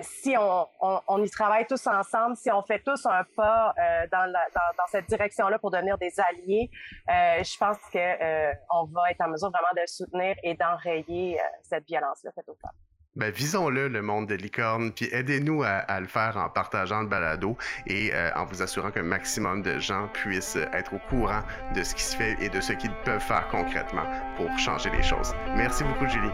si 0.01 0.35
on, 0.37 0.67
on, 0.81 1.23
y 1.23 1.29
travaille 1.29 1.65
tous 1.67 1.85
ensemble, 1.87 2.35
si 2.35 2.51
on 2.51 2.61
fait 2.63 2.79
tous 2.79 3.05
un 3.05 3.23
pas 3.35 3.73
dans, 4.11 4.25
la, 4.25 4.45
dans, 4.55 4.75
dans, 4.77 4.87
cette 4.87 5.07
direction-là 5.07 5.59
pour 5.59 5.71
devenir 5.71 5.97
des 5.97 6.13
alliés, 6.19 6.69
je 7.07 7.57
pense 7.57 7.77
que 7.91 8.53
on 8.73 8.85
va 8.85 9.11
être 9.11 9.21
en 9.21 9.29
mesure 9.29 9.51
vraiment 9.51 9.73
de 9.75 9.87
soutenir 9.87 10.35
et 10.43 10.55
d'enrayer 10.55 11.39
cette 11.63 11.85
violence-là 11.85 12.31
faite 12.33 12.49
aux 12.49 12.57
femmes. 12.61 12.71
Ben, 13.17 13.31
visons-le, 13.31 13.87
le 13.87 14.03
monde 14.03 14.27
de 14.27 14.35
licorne, 14.35 14.91
puis 14.91 15.09
aidez-nous 15.11 15.63
à, 15.63 15.99
le 15.99 16.05
faire 16.05 16.37
en 16.37 16.49
partageant 16.49 17.01
le 17.01 17.07
balado 17.07 17.57
et 17.87 18.13
euh, 18.13 18.29
en 18.35 18.45
vous 18.45 18.61
assurant 18.61 18.91
qu'un 18.91 19.01
maximum 19.01 19.63
de 19.63 19.79
gens 19.79 20.07
puissent 20.13 20.55
être 20.55 20.93
au 20.93 20.99
courant 21.09 21.41
de 21.73 21.81
ce 21.81 21.95
qui 21.95 22.03
se 22.03 22.15
fait 22.15 22.37
et 22.39 22.49
de 22.49 22.61
ce 22.61 22.73
qu'ils 22.73 22.93
peuvent 23.05 23.19
faire 23.19 23.47
concrètement 23.49 24.05
pour 24.35 24.55
changer 24.59 24.91
les 24.91 25.01
choses. 25.01 25.33
Merci 25.55 25.83
beaucoup, 25.83 26.07
Julie. 26.07 26.29